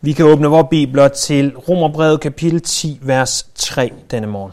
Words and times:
Vi 0.00 0.12
kan 0.12 0.24
åbne 0.24 0.48
vores 0.48 0.66
bibler 0.70 1.08
til 1.08 1.56
Romerbrevet 1.56 2.20
kapitel 2.20 2.60
10, 2.60 2.98
vers 3.02 3.48
3 3.54 3.92
denne 4.10 4.26
morgen. 4.26 4.52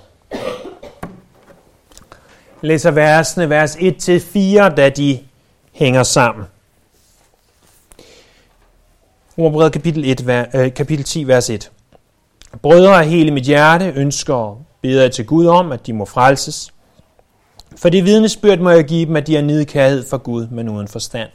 Jeg 2.62 2.68
læser 2.68 2.92
versene, 2.92 3.50
vers 3.50 3.76
1-4, 3.76 4.76
da 4.76 4.90
de 4.90 5.20
hænger 5.72 6.04
sammen. 6.04 6.46
Romerbrevet 9.38 9.74
kapitel, 9.74 10.06
1, 10.06 10.50
øh, 10.56 10.74
kapitel 10.74 11.06
10, 11.06 11.28
vers 11.28 11.50
1. 11.50 11.72
Brødre 12.62 13.00
af 13.00 13.08
hele 13.08 13.32
mit 13.32 13.44
hjerte 13.44 13.94
ønsker 13.96 14.34
og 14.34 14.66
beder 14.82 15.08
til 15.10 15.26
Gud 15.26 15.46
om, 15.46 15.72
at 15.72 15.88
de 15.88 15.94
må 15.94 16.06
frelses. 16.06 16.74
For 17.76 17.90
det 17.90 18.06
vidnesbyrd 18.06 18.60
må 18.60 18.70
jeg 18.70 18.84
give 18.84 19.06
dem, 19.06 19.16
at 19.16 19.28
de 19.28 19.36
har 19.36 19.42
nidkærhed 19.42 20.06
for 20.10 20.18
Gud, 20.18 20.48
men 20.48 20.70
uden 20.70 20.88
forstand. 20.88 21.30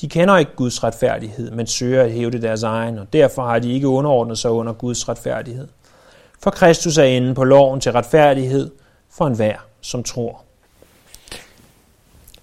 De 0.00 0.08
kender 0.08 0.36
ikke 0.36 0.52
Guds 0.56 0.84
retfærdighed, 0.84 1.50
men 1.50 1.66
søger 1.66 2.02
at 2.02 2.12
hæve 2.12 2.30
det 2.30 2.42
deres 2.42 2.62
egen, 2.62 2.98
og 2.98 3.12
derfor 3.12 3.46
har 3.46 3.58
de 3.58 3.72
ikke 3.72 3.88
underordnet 3.88 4.38
sig 4.38 4.50
under 4.50 4.72
Guds 4.72 5.08
retfærdighed. 5.08 5.68
For 6.42 6.50
Kristus 6.50 6.98
er 6.98 7.04
inde 7.04 7.34
på 7.34 7.44
loven 7.44 7.80
til 7.80 7.92
retfærdighed 7.92 8.70
for 9.10 9.26
enhver, 9.26 9.56
som 9.80 10.02
tror. 10.02 10.42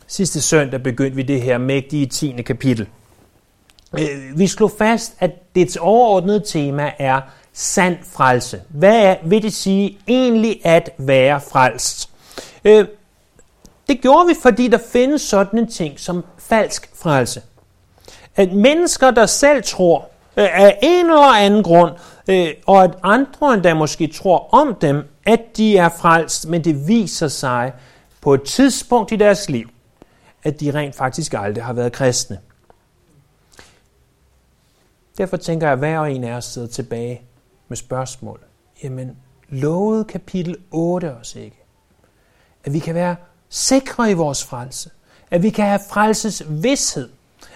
Sidste 0.08 0.42
søndag 0.42 0.84
begyndte 0.84 1.16
vi 1.16 1.23
det 1.23 1.42
her 1.42 1.58
mægtige 1.58 2.06
10. 2.06 2.42
kapitel. 2.42 2.88
Øh, 4.00 4.40
vi 4.40 4.48
slog 4.48 4.72
fast, 4.78 5.16
at 5.20 5.56
dets 5.56 5.76
overordnede 5.76 6.44
tema 6.45 6.92
er 7.00 7.22
sand 7.54 7.98
frelse. 8.04 8.62
Hvad 8.70 9.06
er, 9.06 9.16
vil 9.23 9.44
det 9.44 9.54
sige 9.54 9.98
egentlig 10.08 10.62
at 10.64 10.90
være 10.98 11.42
frelst? 11.42 12.09
Øh, 12.66 12.86
det 13.88 14.02
gjorde 14.02 14.28
vi, 14.28 14.34
fordi 14.42 14.68
der 14.68 14.80
findes 14.92 15.22
sådan 15.22 15.59
en 15.59 15.72
ting 15.72 16.00
som 16.00 16.26
falsk 16.38 16.90
frelse. 16.95 17.42
At 18.36 18.54
mennesker, 18.54 19.12
der 19.12 19.26
selv 19.26 19.64
tror, 19.64 20.10
øh, 20.38 20.62
af 20.62 20.80
en 20.82 21.06
eller 21.06 21.34
anden 21.34 21.64
grund, 21.64 21.92
øh, 22.28 22.50
og 22.68 22.84
at 22.84 22.92
andre 23.04 23.54
endda 23.54 23.74
måske 23.74 24.08
tror 24.08 24.53
om 24.53 24.76
dem, 24.76 25.03
at 25.26 25.58
de 25.58 25.78
er 25.78 25.90
frelst, 25.90 26.48
men 26.48 26.64
det 26.64 26.88
viser 26.88 27.28
sig 27.28 27.73
på 28.22 28.34
et 28.34 28.44
tidspunkt 28.44 29.12
i 29.12 29.16
deres 29.16 29.50
liv, 29.50 29.70
at 30.44 30.59
de 30.59 30.72
rent 30.72 30.95
faktisk 30.95 31.34
aldrig 31.34 31.64
har 31.64 31.73
været 31.73 31.92
kristne. 31.92 32.40
Derfor 35.18 35.38
tænker 35.38 35.68
jeg, 35.68 35.73
at 35.73 35.80
hver 35.80 36.00
og 36.00 36.12
en 36.12 36.23
af 36.23 36.34
os 36.34 36.46
sidder 36.46 36.68
tilbage 36.68 37.22
med 37.68 37.78
spørgsmål. 37.78 38.40
Jamen, 38.84 39.18
lovede 39.50 40.03
kapitel 40.03 40.58
8 40.72 41.12
os 41.12 41.36
ikke, 41.36 41.64
at 42.64 42.73
vi 42.73 42.80
kan 42.80 42.96
være 42.96 43.16
sikre 43.50 44.12
i 44.12 44.14
vores 44.14 44.44
frelse. 44.44 44.90
At 45.31 45.44
vi 45.44 45.50
kan 45.50 45.66
have 45.66 45.80
frelses 45.90 46.44
vidshed. 46.50 47.09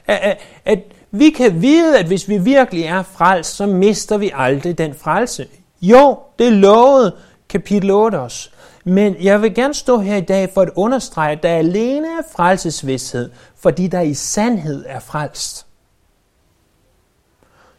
At, 0.08 0.38
at, 0.66 0.80
vi 1.16 1.30
kan 1.30 1.62
vide, 1.62 2.00
at 2.00 2.06
hvis 2.06 2.30
vi 2.30 2.38
virkelig 2.38 2.84
er 2.84 3.04
frelst, 3.04 3.56
så 3.56 3.66
mister 3.66 4.18
vi 4.18 4.32
aldrig 4.36 4.78
den 4.78 4.96
frelse. 4.96 5.48
Jo, 5.82 6.20
det 6.40 6.54
lovede 6.54 7.16
kapitel 7.50 7.92
8 7.92 8.16
os. 8.16 8.52
Men 8.84 9.16
jeg 9.22 9.42
vil 9.42 9.56
gerne 9.56 9.74
stå 9.74 10.00
her 10.00 10.16
i 10.16 10.22
dag 10.22 10.50
for 10.54 10.62
at 10.62 10.70
understrege, 10.76 11.32
at 11.32 11.44
der 11.44 11.50
alene 11.50 12.08
er 12.08 12.22
frelsesvidshed, 12.36 13.32
fordi 13.56 13.88
der 13.88 14.02
i 14.02 14.14
sandhed 14.14 14.86
er 14.88 15.00
frelst. 15.00 15.66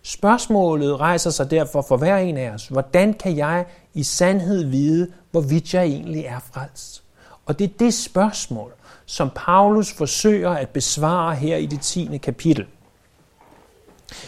Spørgsmålet 0.02 1.00
rejser 1.00 1.30
sig 1.30 1.50
derfor 1.50 1.82
for 1.82 1.96
hver 1.96 2.16
en 2.16 2.36
af 2.36 2.50
os. 2.50 2.66
Hvordan 2.66 3.14
kan 3.14 3.36
jeg 3.36 3.64
i 3.94 4.02
sandhed 4.02 4.64
vide, 4.64 5.12
hvorvidt 5.30 5.74
jeg 5.74 5.84
egentlig 5.84 6.24
er 6.24 6.40
frelst? 6.52 7.02
Og 7.46 7.58
det 7.58 7.64
er 7.64 7.74
det 7.78 7.94
spørgsmål, 7.94 8.72
som 9.06 9.30
Paulus 9.34 9.92
forsøger 9.92 10.50
at 10.50 10.68
besvare 10.68 11.34
her 11.34 11.56
i 11.56 11.66
det 11.66 11.80
10. 11.80 12.18
kapitel. 12.22 12.66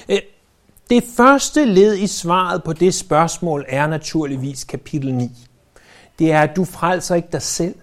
Øh, 0.09 0.19
det 0.91 1.05
første 1.17 1.65
led 1.65 1.97
i 1.97 2.07
svaret 2.07 2.63
på 2.63 2.73
det 2.73 2.95
spørgsmål 2.95 3.65
er 3.69 3.87
naturligvis 3.87 4.65
kapitel 4.65 5.15
9. 5.15 5.31
Det 6.19 6.33
er, 6.33 6.41
at 6.41 6.57
du 6.57 6.65
frelser 6.65 7.15
ikke 7.15 7.29
dig 7.33 7.43
selv, 7.43 7.75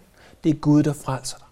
det 0.43 0.49
er 0.49 0.53
Gud, 0.53 0.83
der 0.83 0.93
frelser 0.93 1.37
dig. 1.37 1.47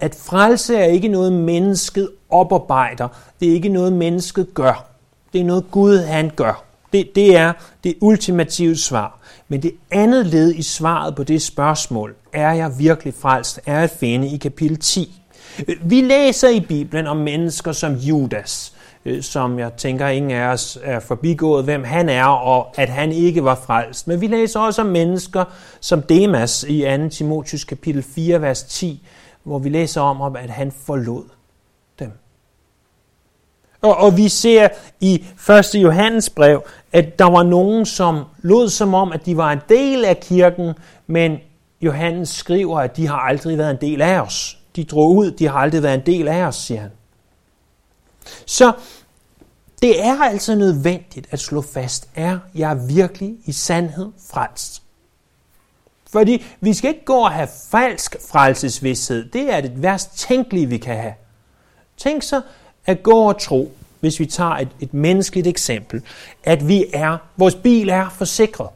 At 0.00 0.14
frelse 0.14 0.76
er 0.76 0.84
ikke 0.84 1.08
noget, 1.08 1.32
mennesket 1.32 2.10
oparbejder. 2.30 3.08
Det 3.40 3.48
er 3.48 3.52
ikke 3.52 3.68
noget, 3.68 3.92
mennesket 3.92 4.54
gør. 4.54 4.86
Det 5.32 5.40
er 5.40 5.44
noget, 5.44 5.70
Gud 5.70 5.98
han 5.98 6.30
gør. 6.36 6.69
Det, 6.92 7.14
det 7.14 7.36
er 7.36 7.52
det 7.84 7.94
ultimative 8.00 8.76
svar. 8.76 9.18
Men 9.48 9.62
det 9.62 9.72
andet 9.90 10.26
led 10.26 10.54
i 10.54 10.62
svaret 10.62 11.14
på 11.14 11.24
det 11.24 11.42
spørgsmål, 11.42 12.14
er 12.32 12.52
jeg 12.52 12.78
virkelig 12.78 13.14
frelst, 13.14 13.60
er 13.66 13.80
at 13.80 13.90
finde 13.90 14.28
i 14.28 14.36
kapitel 14.36 14.76
10. 14.76 15.20
Vi 15.82 16.00
læser 16.00 16.48
i 16.48 16.60
Bibelen 16.60 17.06
om 17.06 17.16
mennesker 17.16 17.72
som 17.72 17.94
Judas, 17.94 18.74
øh, 19.04 19.22
som 19.22 19.58
jeg 19.58 19.72
tænker 19.72 20.08
ingen 20.08 20.30
af 20.30 20.46
os 20.46 20.78
er 20.82 21.00
forbigået, 21.00 21.64
hvem 21.64 21.84
han 21.84 22.08
er, 22.08 22.24
og 22.24 22.68
at 22.76 22.88
han 22.88 23.12
ikke 23.12 23.44
var 23.44 23.54
frelst. 23.66 24.08
Men 24.08 24.20
vi 24.20 24.26
læser 24.26 24.60
også 24.60 24.82
om 24.82 24.88
mennesker 24.88 25.44
som 25.80 26.02
Demas 26.02 26.64
i 26.68 26.84
2. 26.98 27.08
Timotius 27.08 27.64
kapitel 27.64 28.02
4, 28.02 28.42
vers 28.42 28.62
10, 28.62 29.06
hvor 29.42 29.58
vi 29.58 29.68
læser 29.68 30.00
om, 30.00 30.36
at 30.36 30.50
han 30.50 30.72
forlod. 30.86 31.24
Og, 33.82 33.96
og 33.96 34.16
vi 34.16 34.28
ser 34.28 34.68
i 35.00 35.24
1. 35.50 35.74
Johannes 35.74 36.30
brev, 36.30 36.62
at 36.92 37.18
der 37.18 37.24
var 37.24 37.42
nogen, 37.42 37.86
som 37.86 38.24
lod 38.42 38.68
som 38.68 38.94
om, 38.94 39.12
at 39.12 39.26
de 39.26 39.36
var 39.36 39.52
en 39.52 39.60
del 39.68 40.04
af 40.04 40.20
kirken, 40.20 40.72
men 41.06 41.38
Johannes 41.80 42.28
skriver, 42.28 42.80
at 42.80 42.96
de 42.96 43.06
har 43.06 43.16
aldrig 43.16 43.58
været 43.58 43.70
en 43.70 43.80
del 43.80 44.02
af 44.02 44.20
os. 44.20 44.58
De 44.76 44.84
drog 44.84 45.16
ud, 45.16 45.30
de 45.30 45.48
har 45.48 45.58
aldrig 45.58 45.82
været 45.82 45.94
en 45.94 46.06
del 46.06 46.28
af 46.28 46.42
os, 46.42 46.56
siger 46.56 46.80
han. 46.80 46.90
Så 48.46 48.72
det 49.82 50.04
er 50.04 50.22
altså 50.22 50.54
nødvendigt 50.54 51.26
at 51.30 51.40
slå 51.40 51.62
fast, 51.62 52.08
er 52.14 52.38
jeg 52.54 52.88
virkelig 52.88 53.36
i 53.44 53.52
sandhed 53.52 54.06
frelst? 54.30 54.82
Fordi 56.10 56.44
vi 56.60 56.74
skal 56.74 56.90
ikke 56.90 57.04
gå 57.04 57.16
og 57.16 57.30
have 57.30 57.48
falsk 57.70 58.16
frelsesvidshed. 58.30 59.28
Det 59.30 59.52
er 59.52 59.60
det 59.60 59.82
værst 59.82 60.18
tænkelige, 60.18 60.66
vi 60.66 60.78
kan 60.78 60.96
have. 60.96 61.14
Tænk 61.96 62.22
så 62.22 62.42
at 62.86 63.02
gå 63.02 63.28
og 63.28 63.40
tro, 63.40 63.72
hvis 64.00 64.20
vi 64.20 64.26
tager 64.26 64.50
et, 64.50 64.68
et 64.80 64.94
menneskeligt 64.94 65.46
eksempel, 65.46 66.02
at 66.44 66.68
vi 66.68 66.84
er, 66.92 67.16
vores 67.36 67.54
bil 67.54 67.88
er 67.88 68.08
forsikret. 68.08 68.68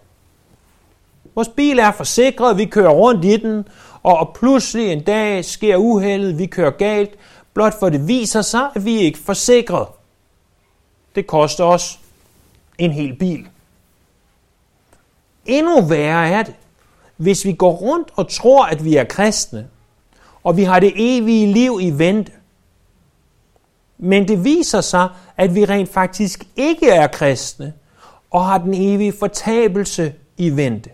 Vores 1.35 1.49
bil 1.49 1.79
er 1.79 1.93
forsikret, 1.93 2.59
vi 2.59 2.65
kører 2.65 2.91
rundt 2.91 3.25
i 3.25 3.37
den, 3.37 3.69
og 4.03 4.37
pludselig 4.41 4.93
en 4.93 5.03
dag 5.03 5.45
sker 5.45 5.77
uheldet, 5.77 6.39
vi 6.39 6.47
kører 6.47 6.71
galt, 6.71 7.11
blot 7.55 7.79
for 7.79 7.89
det 7.89 8.09
viser 8.09 8.43
sig, 8.43 8.71
at 8.75 8.85
vi 8.85 8.97
er 8.97 9.01
ikke 9.01 9.19
forsikret. 9.19 9.87
Det 11.15 11.27
koster 11.27 11.65
os 11.65 11.99
en 12.79 12.91
hel 12.91 13.17
bil. 13.17 13.47
Endnu 15.47 15.81
værre 15.81 16.29
er 16.29 16.43
det, 16.43 16.55
hvis 17.17 17.45
vi 17.45 17.53
går 17.53 17.73
rundt 17.73 18.09
og 18.17 18.31
tror, 18.31 18.65
at 18.65 18.85
vi 18.85 18.97
er 18.97 19.05
kristne, 19.05 19.69
og 20.45 20.57
vi 20.57 20.65
har 20.65 20.81
det 20.81 20.93
evige 20.97 21.53
liv 21.53 21.79
i 21.83 21.91
vente, 21.91 22.33
men 23.99 24.29
det 24.29 24.45
viser 24.45 24.81
sig, 24.81 25.09
at 25.37 25.55
vi 25.55 25.65
rent 25.65 25.89
faktisk 25.89 26.45
ikke 26.57 26.91
er 26.91 27.07
kristne 27.07 27.73
og 28.31 28.45
har 28.45 28.59
den 28.59 28.75
evige 28.75 29.13
fortabelse 29.13 30.15
i 30.37 30.51
vente. 30.51 30.91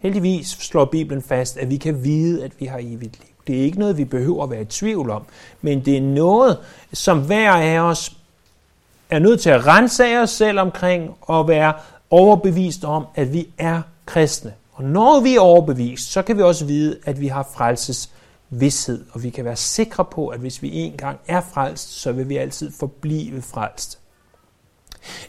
Heldigvis 0.00 0.46
slår 0.46 0.84
Bibelen 0.84 1.22
fast, 1.22 1.56
at 1.56 1.70
vi 1.70 1.76
kan 1.76 2.04
vide, 2.04 2.44
at 2.44 2.52
vi 2.58 2.66
har 2.66 2.78
evigt 2.78 3.18
liv. 3.18 3.34
Det 3.46 3.58
er 3.58 3.62
ikke 3.62 3.78
noget, 3.78 3.98
vi 3.98 4.04
behøver 4.04 4.44
at 4.44 4.50
være 4.50 4.62
i 4.62 4.64
tvivl 4.64 5.10
om, 5.10 5.22
men 5.62 5.84
det 5.84 5.96
er 5.96 6.00
noget, 6.00 6.58
som 6.92 7.26
hver 7.26 7.52
af 7.52 7.80
os 7.80 8.16
er 9.10 9.18
nødt 9.18 9.40
til 9.40 9.50
at 9.50 9.66
rense 9.66 10.04
af 10.04 10.22
os 10.22 10.30
selv 10.30 10.60
omkring 10.60 11.10
og 11.20 11.48
være 11.48 11.72
overbevist 12.10 12.84
om, 12.84 13.06
at 13.14 13.32
vi 13.32 13.48
er 13.58 13.82
kristne. 14.06 14.52
Og 14.72 14.84
når 14.84 15.20
vi 15.20 15.36
er 15.36 15.40
overbevist, 15.40 16.12
så 16.12 16.22
kan 16.22 16.36
vi 16.36 16.42
også 16.42 16.64
vide, 16.64 16.98
at 17.04 17.20
vi 17.20 17.26
har 17.26 17.48
frelses 17.54 18.10
vidshed, 18.50 19.04
og 19.12 19.22
vi 19.22 19.30
kan 19.30 19.44
være 19.44 19.56
sikre 19.56 20.04
på, 20.04 20.28
at 20.28 20.40
hvis 20.40 20.62
vi 20.62 20.70
engang 20.72 21.18
er 21.26 21.40
frelst, 21.54 22.00
så 22.00 22.12
vil 22.12 22.28
vi 22.28 22.36
altid 22.36 22.72
forblive 22.78 23.42
frelst. 23.42 23.98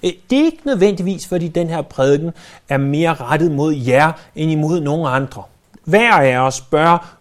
Øh, 0.03 0.11
det 0.29 0.39
er 0.39 0.45
ikke 0.45 0.61
nødvendigvis, 0.65 1.27
fordi 1.27 1.47
den 1.47 1.67
her 1.67 1.81
prædiken 1.81 2.31
er 2.69 2.77
mere 2.77 3.13
rettet 3.13 3.51
mod 3.51 3.73
jer, 3.73 4.11
end 4.35 4.51
imod 4.51 4.81
nogen 4.81 5.13
andre. 5.13 5.43
Hver 5.83 6.13
af 6.13 6.37
os 6.37 6.61
bør 6.61 7.17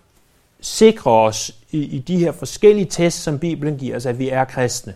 sikre 0.60 1.10
os 1.10 1.54
i, 1.70 1.78
i 1.78 1.98
de 1.98 2.16
her 2.16 2.32
forskellige 2.32 2.86
tests, 2.86 3.22
som 3.22 3.38
Bibelen 3.38 3.76
giver 3.76 3.96
os, 3.96 4.06
at 4.06 4.18
vi 4.18 4.28
er 4.28 4.44
kristne. 4.44 4.94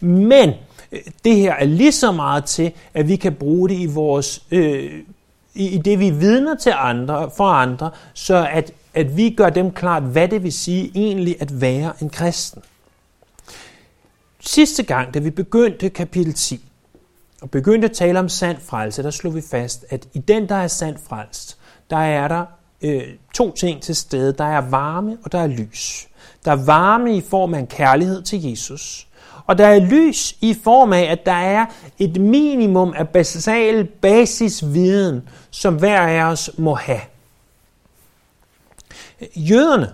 Men 0.00 0.52
øh, 0.92 1.00
det 1.24 1.36
her 1.36 1.54
er 1.54 1.64
lige 1.64 1.92
så 1.92 2.12
meget 2.12 2.44
til, 2.44 2.72
at 2.94 3.08
vi 3.08 3.16
kan 3.16 3.34
bruge 3.34 3.68
det 3.68 3.78
i 3.78 3.86
vores 3.86 4.42
øh, 4.50 4.92
i 5.54 5.78
det 5.78 5.98
vi 5.98 6.10
vidner 6.10 6.54
til 6.54 6.72
andre, 6.76 7.30
for 7.36 7.44
andre, 7.44 7.90
så 8.14 8.48
at 8.52 8.72
at 8.94 9.16
vi 9.16 9.30
gør 9.30 9.50
dem 9.50 9.70
klart, 9.70 10.02
hvad 10.02 10.28
det 10.28 10.42
vil 10.42 10.52
sige 10.52 10.90
egentlig 10.94 11.36
at 11.40 11.60
være 11.60 11.92
en 12.02 12.10
kristen. 12.10 12.62
Sidste 14.40 14.82
gang, 14.82 15.14
da 15.14 15.18
vi 15.18 15.30
begyndte 15.30 15.90
kapitel 15.90 16.34
10, 16.34 16.68
og 17.42 17.50
begyndte 17.50 17.88
at 17.88 17.92
tale 17.92 18.18
om 18.18 18.28
sand 18.28 18.56
frelse, 18.60 19.02
der 19.02 19.10
slog 19.10 19.34
vi 19.34 19.42
fast, 19.50 19.84
at 19.90 20.06
i 20.12 20.18
den, 20.18 20.48
der 20.48 20.54
er 20.54 20.68
sand 20.68 20.96
frelst, 21.08 21.58
der 21.90 21.96
er 21.96 22.28
der 22.28 22.44
øh, 22.82 23.02
to 23.34 23.52
ting 23.52 23.82
til 23.82 23.96
stede. 23.96 24.32
Der 24.32 24.44
er 24.44 24.60
varme, 24.70 25.18
og 25.24 25.32
der 25.32 25.38
er 25.38 25.46
lys. 25.46 26.08
Der 26.44 26.52
er 26.52 26.64
varme 26.64 27.16
i 27.16 27.20
form 27.20 27.54
af 27.54 27.58
en 27.58 27.66
kærlighed 27.66 28.22
til 28.22 28.42
Jesus, 28.42 29.08
Og 29.46 29.58
der 29.58 29.66
er 29.66 29.78
lys 29.78 30.36
i 30.40 30.54
form 30.64 30.92
af, 30.92 31.02
at 31.02 31.26
der 31.26 31.32
er 31.32 31.66
et 31.98 32.20
minimum 32.20 32.94
af 32.96 33.08
basal 33.08 33.84
basisviden, 33.84 35.28
som 35.50 35.74
hver 35.74 36.00
af 36.00 36.22
os 36.22 36.50
må 36.58 36.74
have. 36.74 37.00
Jøderne, 39.36 39.92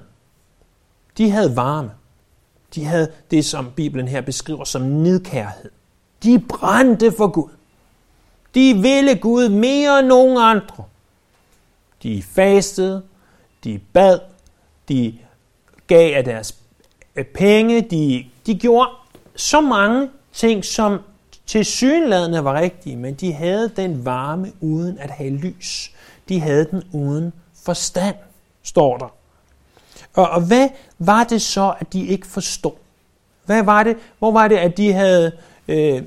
de 1.18 1.30
havde 1.30 1.56
varme. 1.56 1.90
De 2.74 2.84
havde 2.84 3.12
det, 3.30 3.44
som 3.44 3.70
Bibelen 3.76 4.08
her 4.08 4.20
beskriver 4.20 4.64
som 4.64 4.82
nedkærhed. 4.82 5.70
De 6.22 6.38
brændte 6.48 7.12
for 7.12 7.26
Gud. 7.28 7.50
De 8.54 8.74
ville 8.74 9.18
Gud 9.18 9.48
mere 9.48 9.98
end 9.98 10.06
nogen 10.06 10.36
andre. 10.38 10.84
De 12.02 12.22
fastede, 12.22 13.02
de 13.64 13.80
bad, 13.92 14.18
de 14.88 15.18
gav 15.86 16.16
af 16.16 16.24
deres 16.24 16.54
øh, 17.16 17.24
penge, 17.24 17.80
de, 17.80 18.26
de 18.46 18.58
gjorde 18.58 18.90
så 19.36 19.60
mange 19.60 20.08
ting, 20.32 20.64
som 20.64 20.98
til 21.46 21.64
synladende 21.64 22.44
var 22.44 22.60
rigtige, 22.60 22.96
men 22.96 23.14
de 23.14 23.32
havde 23.32 23.72
den 23.76 24.04
varme 24.04 24.52
uden 24.60 24.98
at 24.98 25.10
have 25.10 25.30
lys. 25.30 25.92
De 26.28 26.40
havde 26.40 26.64
den 26.70 26.82
uden 26.92 27.32
forstand, 27.64 28.16
står 28.62 28.96
der. 28.96 29.12
Og, 30.14 30.30
og 30.30 30.40
hvad 30.40 30.68
var 30.98 31.24
det 31.24 31.42
så, 31.42 31.74
at 31.80 31.92
de 31.92 32.06
ikke 32.06 32.26
forstod? 32.26 32.72
Hvad 33.46 33.62
var 33.62 33.82
det? 33.82 33.96
Hvor 34.18 34.32
var 34.32 34.48
det, 34.48 34.56
at 34.56 34.76
de 34.76 34.92
havde 34.92 35.32
øh, 35.68 36.02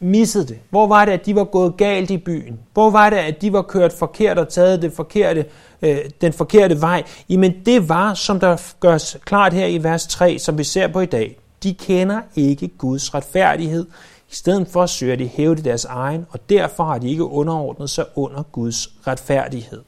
misset 0.00 0.48
det? 0.48 0.58
Hvor 0.70 0.86
var 0.86 1.04
det, 1.04 1.12
at 1.12 1.26
de 1.26 1.34
var 1.34 1.44
gået 1.44 1.76
galt 1.76 2.10
i 2.10 2.16
byen? 2.16 2.60
Hvor 2.72 2.90
var 2.90 3.10
det, 3.10 3.16
at 3.16 3.42
de 3.42 3.52
var 3.52 3.62
kørt 3.62 3.92
forkert 3.92 4.38
og 4.38 4.48
taget 4.48 4.82
det 4.82 4.92
forkerte, 4.92 5.44
øh, 5.82 5.98
den 6.20 6.32
forkerte 6.32 6.80
vej? 6.80 7.02
Jamen 7.28 7.54
det 7.66 7.88
var, 7.88 8.14
som 8.14 8.40
der 8.40 8.74
gørs 8.80 9.16
klart 9.24 9.52
her 9.52 9.66
i 9.66 9.82
vers 9.82 10.06
3, 10.06 10.38
som 10.38 10.58
vi 10.58 10.64
ser 10.64 10.88
på 10.88 11.00
i 11.00 11.06
dag. 11.06 11.38
De 11.62 11.74
kender 11.74 12.20
ikke 12.36 12.68
Guds 12.68 13.14
retfærdighed. 13.14 13.86
I 14.30 14.34
stedet 14.34 14.68
for 14.68 14.86
søger 14.86 15.16
de 15.16 15.26
hæve 15.26 15.54
deres 15.54 15.84
egen, 15.84 16.26
og 16.30 16.50
derfor 16.50 16.84
har 16.84 16.98
de 16.98 17.10
ikke 17.10 17.24
underordnet 17.24 17.90
sig 17.90 18.04
under 18.14 18.42
Guds 18.42 18.88
retfærdighed. 19.06 19.82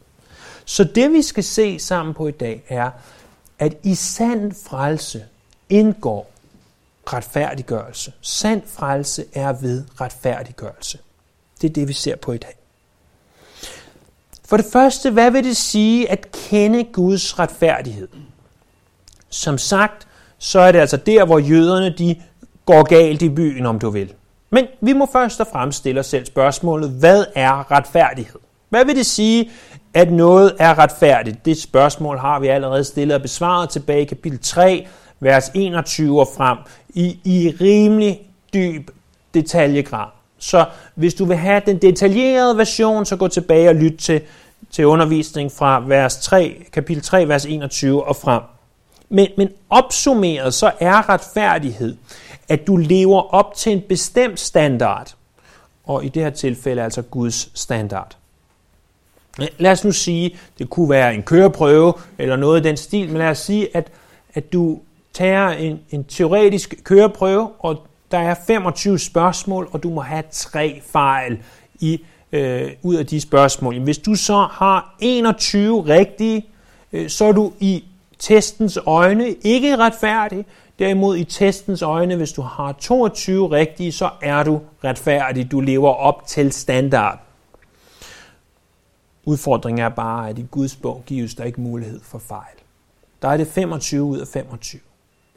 Så 0.69 0.85
det 0.85 1.13
vi 1.13 1.23
skal 1.23 1.45
se 1.45 1.79
sammen 1.79 2.15
på 2.15 2.29
i 2.29 2.31
dag 2.31 2.63
er, 2.69 2.91
at 3.59 3.77
i 3.83 3.95
sand 3.95 4.53
frelse 4.69 5.25
indgår 5.69 6.31
retfærdiggørelse. 7.13 8.13
Sand 8.21 8.63
frelse 8.67 9.25
er 9.35 9.53
ved 9.53 9.85
retfærdiggørelse. 10.01 10.99
Det 11.61 11.71
er 11.71 11.73
det, 11.73 11.89
vi 11.89 11.93
ser 11.93 12.17
på 12.17 12.33
i 12.33 12.39
dag. 12.39 12.57
For 14.45 14.57
det 14.57 14.67
første, 14.73 15.11
hvad 15.11 15.31
vil 15.31 15.45
det 15.45 15.57
sige 15.57 16.11
at 16.11 16.33
kende 16.33 16.85
Guds 16.85 17.39
retfærdighed? 17.39 18.09
Som 19.29 19.59
sagt, 19.59 20.09
så 20.39 20.61
er 20.61 20.73
det 20.73 20.79
altså 20.79 20.97
der, 20.97 21.25
hvor 21.25 21.39
jøderne 21.39 21.95
de 21.99 22.23
går 22.65 22.83
galt 22.83 23.23
i 23.23 23.29
byen, 23.29 23.67
om 23.67 23.79
du 23.79 23.91
vil. 23.91 24.13
Men 24.51 24.67
vi 24.81 24.93
må 24.93 25.07
først 25.13 25.41
og 25.41 25.47
fremmest 25.53 25.79
stille 25.79 26.01
os 26.01 26.07
selv 26.07 26.27
spørgsmålet, 26.27 26.91
hvad 26.91 27.25
er 27.35 27.71
retfærdighed? 27.71 28.41
Hvad 28.69 28.85
vil 28.85 28.97
det 28.97 29.07
sige, 29.07 29.51
at 29.99 30.13
noget 30.13 30.53
er 30.59 30.79
retfærdigt? 30.79 31.45
Det 31.45 31.63
spørgsmål 31.63 32.19
har 32.19 32.39
vi 32.41 32.47
allerede 32.47 32.85
stillet 32.85 33.15
og 33.15 33.23
besvaret 33.23 33.71
tilbage 33.71 34.03
i 34.03 34.05
kapitel 34.05 34.39
3, 34.43 34.87
vers 35.21 35.51
21 35.55 36.21
og 36.21 36.29
frem, 36.37 36.59
i, 36.89 37.19
i 37.25 37.55
rimelig 37.61 38.21
dyb 38.55 38.91
detaljegrad. 39.35 40.07
Så 40.39 40.65
hvis 40.95 41.15
du 41.15 41.25
vil 41.25 41.37
have 41.37 41.63
den 41.67 41.79
detaljerede 41.83 42.57
version, 42.57 43.07
så 43.07 43.17
gå 43.17 43.29
tilbage 43.29 43.69
og 43.69 43.75
lyt 43.75 43.99
til, 43.99 44.21
til 44.71 44.87
undervisning 44.87 45.53
fra 45.53 45.83
vers 45.87 46.17
3, 46.17 46.65
kapitel 46.73 47.03
3, 47.03 47.29
vers 47.29 47.47
21 47.47 48.05
og 48.05 48.17
frem. 48.17 48.43
Men, 49.09 49.29
men 49.37 49.49
opsummeret, 49.71 50.55
så 50.55 50.73
er 50.81 51.09
retfærdighed, 51.09 51.97
at 52.49 52.67
du 52.67 52.77
lever 52.77 53.35
op 53.35 53.55
til 53.55 53.73
en 53.73 53.83
bestemt 53.89 54.41
standard. 54.41 55.15
Og 55.85 56.05
i 56.05 56.09
det 56.09 56.23
her 56.23 56.31
tilfælde 56.31 56.83
altså 56.83 57.03
Guds 57.03 57.61
standard. 57.61 58.18
Lad 59.59 59.73
os 59.73 59.85
nu 59.85 59.93
sige, 59.93 60.39
det 60.59 60.71
kunne 60.71 60.91
være 60.91 61.15
en 61.15 61.23
køreprøve 61.23 61.93
eller 62.19 62.37
noget 62.37 62.61
i 62.61 62.69
den 62.69 62.77
stil, 62.77 63.09
men 63.09 63.19
lad 63.19 63.29
os 63.29 63.39
sige, 63.39 63.77
at, 63.77 63.91
at 64.35 64.53
du 64.53 64.81
tager 65.13 65.49
en, 65.49 65.81
en 65.91 66.05
teoretisk 66.05 66.75
køreprøve, 66.85 67.49
og 67.59 67.87
der 68.11 68.19
er 68.19 68.35
25 68.47 68.99
spørgsmål, 68.99 69.69
og 69.73 69.83
du 69.83 69.91
må 69.91 70.01
have 70.01 70.23
tre 70.31 70.83
fejl 70.87 71.39
i 71.81 72.01
øh, 72.33 72.71
ud 72.83 72.95
af 72.97 73.07
de 73.07 73.21
spørgsmål. 73.21 73.79
Hvis 73.79 73.99
du 73.99 74.15
så 74.15 74.49
har 74.51 74.97
21 75.01 75.83
rigtige, 75.83 76.47
øh, 76.93 77.09
så 77.09 77.25
er 77.25 77.33
du 77.33 77.53
i 77.61 77.85
testens 78.19 78.79
øjne 78.87 79.31
ikke 79.43 79.77
retfærdig. 79.77 80.47
Derimod 80.79 81.17
i 81.17 81.25
testens 81.25 81.83
øjne, 81.83 82.17
hvis 82.17 82.33
du 82.33 82.43
har 82.43 82.73
22 82.73 83.51
rigtige, 83.51 83.93
så 83.93 84.11
er 84.23 84.43
du 84.43 84.61
retfærdig. 84.85 85.51
Du 85.51 85.61
lever 85.61 85.91
op 85.91 86.27
til 86.27 86.53
standard. 86.53 87.28
Udfordringen 89.29 89.85
er 89.85 89.89
bare, 89.89 90.29
at 90.29 90.39
i 90.39 90.47
Guds 90.51 90.77
bog 90.77 91.03
gives 91.07 91.35
der 91.35 91.45
ikke 91.45 91.61
mulighed 91.61 92.01
for 92.03 92.19
fejl. 92.19 92.57
Der 93.23 93.29
er 93.29 93.37
det 93.37 93.47
25 93.47 94.03
ud 94.03 94.19
af 94.19 94.29
25. 94.29 94.81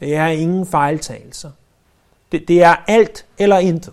Det 0.00 0.16
er 0.16 0.26
ingen 0.26 0.66
fejltagelser. 0.66 1.50
Det, 2.32 2.48
det 2.48 2.62
er 2.62 2.76
alt 2.86 3.26
eller 3.38 3.58
intet. 3.58 3.92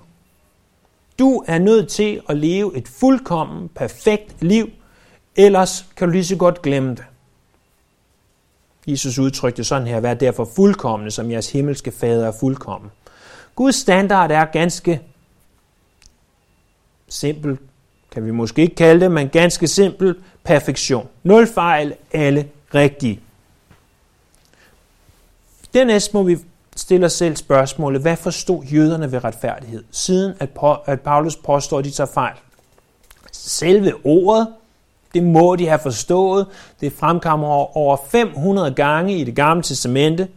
Du 1.19 1.43
er 1.47 1.59
nødt 1.59 1.89
til 1.89 2.21
at 2.29 2.37
leve 2.37 2.77
et 2.77 2.87
fuldkommen, 2.87 3.69
perfekt 3.69 4.43
liv, 4.43 4.69
ellers 5.35 5.85
kan 5.95 6.07
du 6.07 6.11
lige 6.11 6.25
så 6.25 6.35
godt 6.35 6.61
glemme 6.61 6.89
det. 6.89 7.05
Jesus 8.87 9.19
udtrykte 9.19 9.63
sådan 9.63 9.87
her, 9.87 9.99
vær 9.99 10.13
derfor 10.13 10.45
fuldkommende, 10.55 11.11
som 11.11 11.31
jeres 11.31 11.51
himmelske 11.51 11.91
fader 11.91 12.27
er 12.27 12.33
fuldkommen. 12.39 12.91
Guds 13.55 13.75
standard 13.75 14.31
er 14.31 14.45
ganske 14.45 15.01
simpel, 17.07 17.57
kan 18.11 18.25
vi 18.25 18.31
måske 18.31 18.61
ikke 18.61 18.75
kalde 18.75 19.01
det, 19.01 19.11
men 19.11 19.29
ganske 19.29 19.67
simpelt 19.67 20.17
perfektion. 20.43 21.07
Nul 21.23 21.47
fejl, 21.47 21.95
alle 22.13 22.47
rigtige. 22.75 23.19
Dernæst 25.73 26.13
må 26.13 26.23
vi 26.23 26.37
stille 26.75 27.05
os 27.05 27.13
selv 27.13 27.35
spørgsmålet, 27.35 28.01
hvad 28.01 28.15
forstod 28.15 28.63
jøderne 28.63 29.11
ved 29.11 29.23
retfærdighed, 29.23 29.83
siden 29.91 30.33
at 30.85 30.99
Paulus 31.01 31.35
påstår, 31.35 31.79
at 31.79 31.85
de 31.85 31.91
tager 31.91 32.09
fejl? 32.13 32.35
Selve 33.31 33.93
ordet, 34.03 34.47
det 35.13 35.23
må 35.23 35.55
de 35.55 35.67
have 35.67 35.79
forstået. 35.79 36.47
Det 36.81 36.93
fremkommer 36.93 37.77
over 37.77 37.97
500 38.11 38.73
gange 38.73 39.17
i 39.17 39.23
det 39.23 39.35
gamle 39.35 39.63
testamente. 39.63 40.27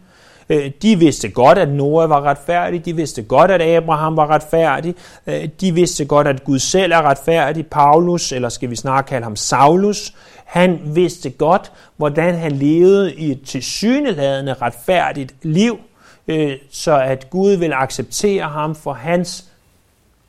Øh, 0.49 0.71
de 0.81 0.99
vidste 0.99 1.29
godt, 1.29 1.57
at 1.57 1.69
Noah 1.69 2.09
var 2.09 2.21
retfærdig. 2.21 2.85
De 2.85 2.95
vidste 2.95 3.21
godt, 3.21 3.51
at 3.51 3.61
Abraham 3.61 4.17
var 4.17 4.27
retfærdig. 4.27 4.95
Øh, 5.27 5.49
de 5.61 5.73
vidste 5.73 6.05
godt, 6.05 6.27
at 6.27 6.43
Gud 6.43 6.59
selv 6.59 6.91
er 6.91 7.01
retfærdig. 7.01 7.67
Paulus, 7.67 8.31
eller 8.31 8.49
skal 8.49 8.69
vi 8.69 8.75
snart 8.75 9.05
kalde 9.05 9.23
ham 9.23 9.35
Saulus, 9.35 10.13
han 10.45 10.79
vidste 10.85 11.29
godt, 11.29 11.71
hvordan 11.97 12.35
han 12.35 12.51
levede 12.51 13.15
i 13.15 13.31
et 13.31 13.41
tilsyneladende 13.45 14.53
retfærdigt 14.53 15.35
liv, 15.41 15.79
øh, 16.27 16.51
så 16.71 16.99
at 16.99 17.29
Gud 17.29 17.51
vil 17.51 17.73
acceptere 17.73 18.43
ham 18.43 18.75
for 18.75 18.93
hans 18.93 19.45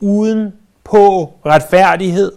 uden 0.00 0.52
på 0.84 1.32
retfærdighed. 1.46 2.32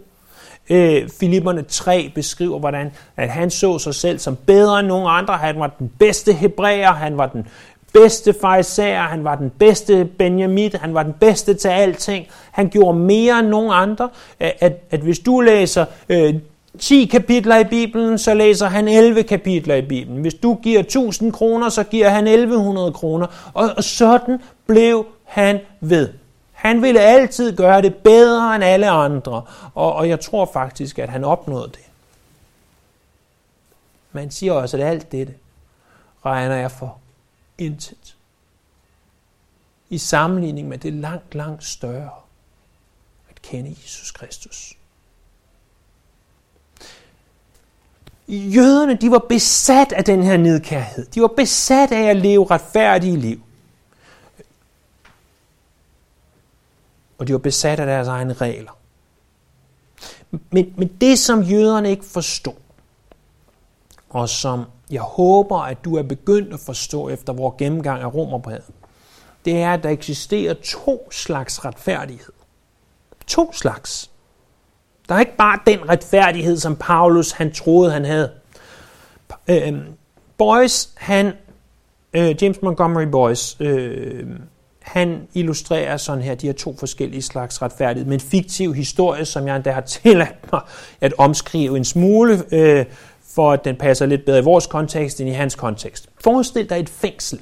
Øh, 0.70 1.10
Filipperne 1.20 1.62
3 1.62 2.12
beskriver, 2.16 2.60
hvordan 2.60 2.92
at 3.18 3.30
han 3.30 3.50
så 3.50 3.80
sig 3.80 3.96
selv 3.96 4.20
som 4.20 4.36
bedre 4.36 4.80
end 4.80 4.88
nogen 4.88 5.08
andre. 5.10 5.34
Han 5.34 5.60
var 5.60 5.76
den 5.80 5.92
bedste 6.00 6.34
hebræer, 6.34 6.94
han 6.94 7.18
var 7.18 7.28
den 7.28 7.48
bedste 7.94 8.36
farisæer, 8.42 9.02
han 9.02 9.24
var 9.24 9.36
den 9.36 9.50
bedste 9.50 10.06
Benjamit, 10.06 10.76
han 10.76 10.94
var 10.94 11.04
den 11.04 11.14
bedste 11.20 11.54
til 11.54 11.68
alting. 11.68 12.28
Han 12.52 12.70
gjorde 12.70 13.00
mere 13.00 13.40
end 13.40 13.48
nogen 13.48 13.72
andre. 13.74 14.10
At, 14.40 14.54
at, 14.60 14.74
at 14.92 15.00
hvis 15.00 15.20
du 15.20 15.40
læser 15.40 15.86
øh, 16.10 16.34
10 16.80 17.06
kapitler 17.06 17.58
i 17.58 17.64
Bibelen, 17.64 18.18
så 18.18 18.34
læser 18.34 18.68
han 18.68 18.88
11 18.88 19.24
kapitler 19.24 19.76
i 19.76 19.82
Bibelen. 19.82 20.22
Hvis 20.22 20.34
du 20.34 20.58
giver 20.64 20.80
1000 20.80 21.32
kroner, 21.32 21.70
så 21.70 21.84
giver 21.84 22.10
han 22.10 22.28
1100 22.28 22.92
kroner. 22.92 23.52
Og, 23.54 23.70
og 23.78 23.84
sådan 23.84 24.40
blev 24.68 25.06
han 25.26 25.60
ved. 25.82 26.10
Han 26.58 26.82
ville 26.82 27.00
altid 27.00 27.58
gøre 27.58 27.82
det 27.82 27.96
bedre 27.96 28.56
end 28.56 28.64
alle 28.64 28.90
andre, 28.90 29.44
og, 29.76 29.94
og 29.94 30.10
jeg 30.10 30.20
tror 30.20 30.50
faktisk, 30.54 31.00
at 31.00 31.10
han 31.10 31.24
opnåede 31.24 31.68
det. 31.68 31.86
Man 34.12 34.32
siger 34.32 34.54
også, 34.54 34.78
at 34.78 34.84
alt 34.84 35.12
dette 35.12 35.34
regner 36.26 36.56
jeg 36.56 36.72
for 36.72 36.98
intet. 37.58 38.16
I 39.90 39.98
sammenligning 39.98 40.68
med 40.68 40.78
det 40.78 40.94
langt, 40.94 41.36
langt 41.36 41.64
større 41.64 42.10
at 43.30 43.42
kende 43.42 43.70
Jesus 43.70 44.12
Kristus. 44.12 44.74
Jøderne, 48.28 48.96
de 48.96 49.12
var 49.12 49.26
besat 49.30 49.92
af 49.92 50.04
den 50.04 50.24
her 50.24 50.38
nedkærhed. 50.38 51.06
De 51.06 51.22
var 51.22 51.28
besat 51.38 51.92
af 51.92 52.04
at 52.04 52.18
leve 52.18 52.48
retfærdige 52.52 53.18
liv. 53.18 53.42
Og 57.18 57.28
de 57.28 57.34
var 57.34 57.40
besat 57.40 57.80
af 57.80 57.86
deres 57.86 58.08
egne 58.08 58.34
regler. 58.34 58.72
Men, 60.32 60.74
men 60.78 60.88
det, 61.02 61.20
som 61.20 61.42
jøderne 61.42 61.90
ikke 61.90 62.06
forstod, 62.06 62.54
og 64.10 64.30
som 64.30 64.66
jeg 64.92 65.02
håber, 65.02 65.60
at 65.60 65.86
du 65.86 65.96
er 65.96 66.04
begyndt 66.04 66.54
at 66.54 66.60
forstå 66.60 67.10
efter 67.10 67.34
vores 67.34 67.56
gennemgang 67.58 68.02
af 68.02 68.14
Romerbrevet, 68.14 68.64
det 69.46 69.62
er, 69.62 69.74
at 69.74 69.84
der 69.84 69.90
eksisterer 69.90 70.54
to 70.54 71.12
slags 71.12 71.66
retfærdighed. 71.66 72.34
To 73.28 73.54
slags. 73.54 74.12
Der 75.10 75.16
er 75.16 75.20
ikke 75.20 75.38
bare 75.38 75.60
den 75.68 75.90
retfærdighed, 75.90 76.58
som 76.58 76.76
Paulus 76.76 77.32
han 77.32 77.54
troede, 77.54 77.92
han 77.92 78.06
havde. 78.06 78.32
Øh, 79.48 79.74
Boyce, 80.38 80.90
han, 80.96 81.34
øh, 82.14 82.44
James 82.44 82.62
Montgomery 82.62 83.04
Boyce, 83.04 83.64
øh, 83.64 84.28
han 84.88 85.28
illustrerer 85.34 85.98
sådan 85.98 86.24
her 86.24 86.36
de 86.36 86.48
her 86.48 86.54
to 86.54 86.76
forskellige 86.80 87.22
slags 87.22 87.62
retfærdighed 87.62 88.06
med 88.06 88.14
en 88.14 88.30
fiktiv 88.30 88.74
historie, 88.74 89.26
som 89.26 89.48
jeg 89.48 89.56
endda 89.56 89.72
har 89.72 89.82
tilladt 89.82 90.52
mig 90.52 90.62
at 91.02 91.14
omskrive 91.18 91.78
en 91.78 91.86
smule, 91.86 92.44
øh, 92.52 92.86
for 93.36 93.52
at 93.52 93.66
den 93.66 93.76
passer 93.76 94.06
lidt 94.06 94.26
bedre 94.26 94.40
i 94.40 94.44
vores 94.44 94.68
kontekst 94.68 95.20
end 95.22 95.30
i 95.30 95.34
hans 95.34 95.56
kontekst. 95.56 96.10
Forestil 96.24 96.70
dig 96.70 96.80
et 96.80 96.90
fængsel. 96.90 97.40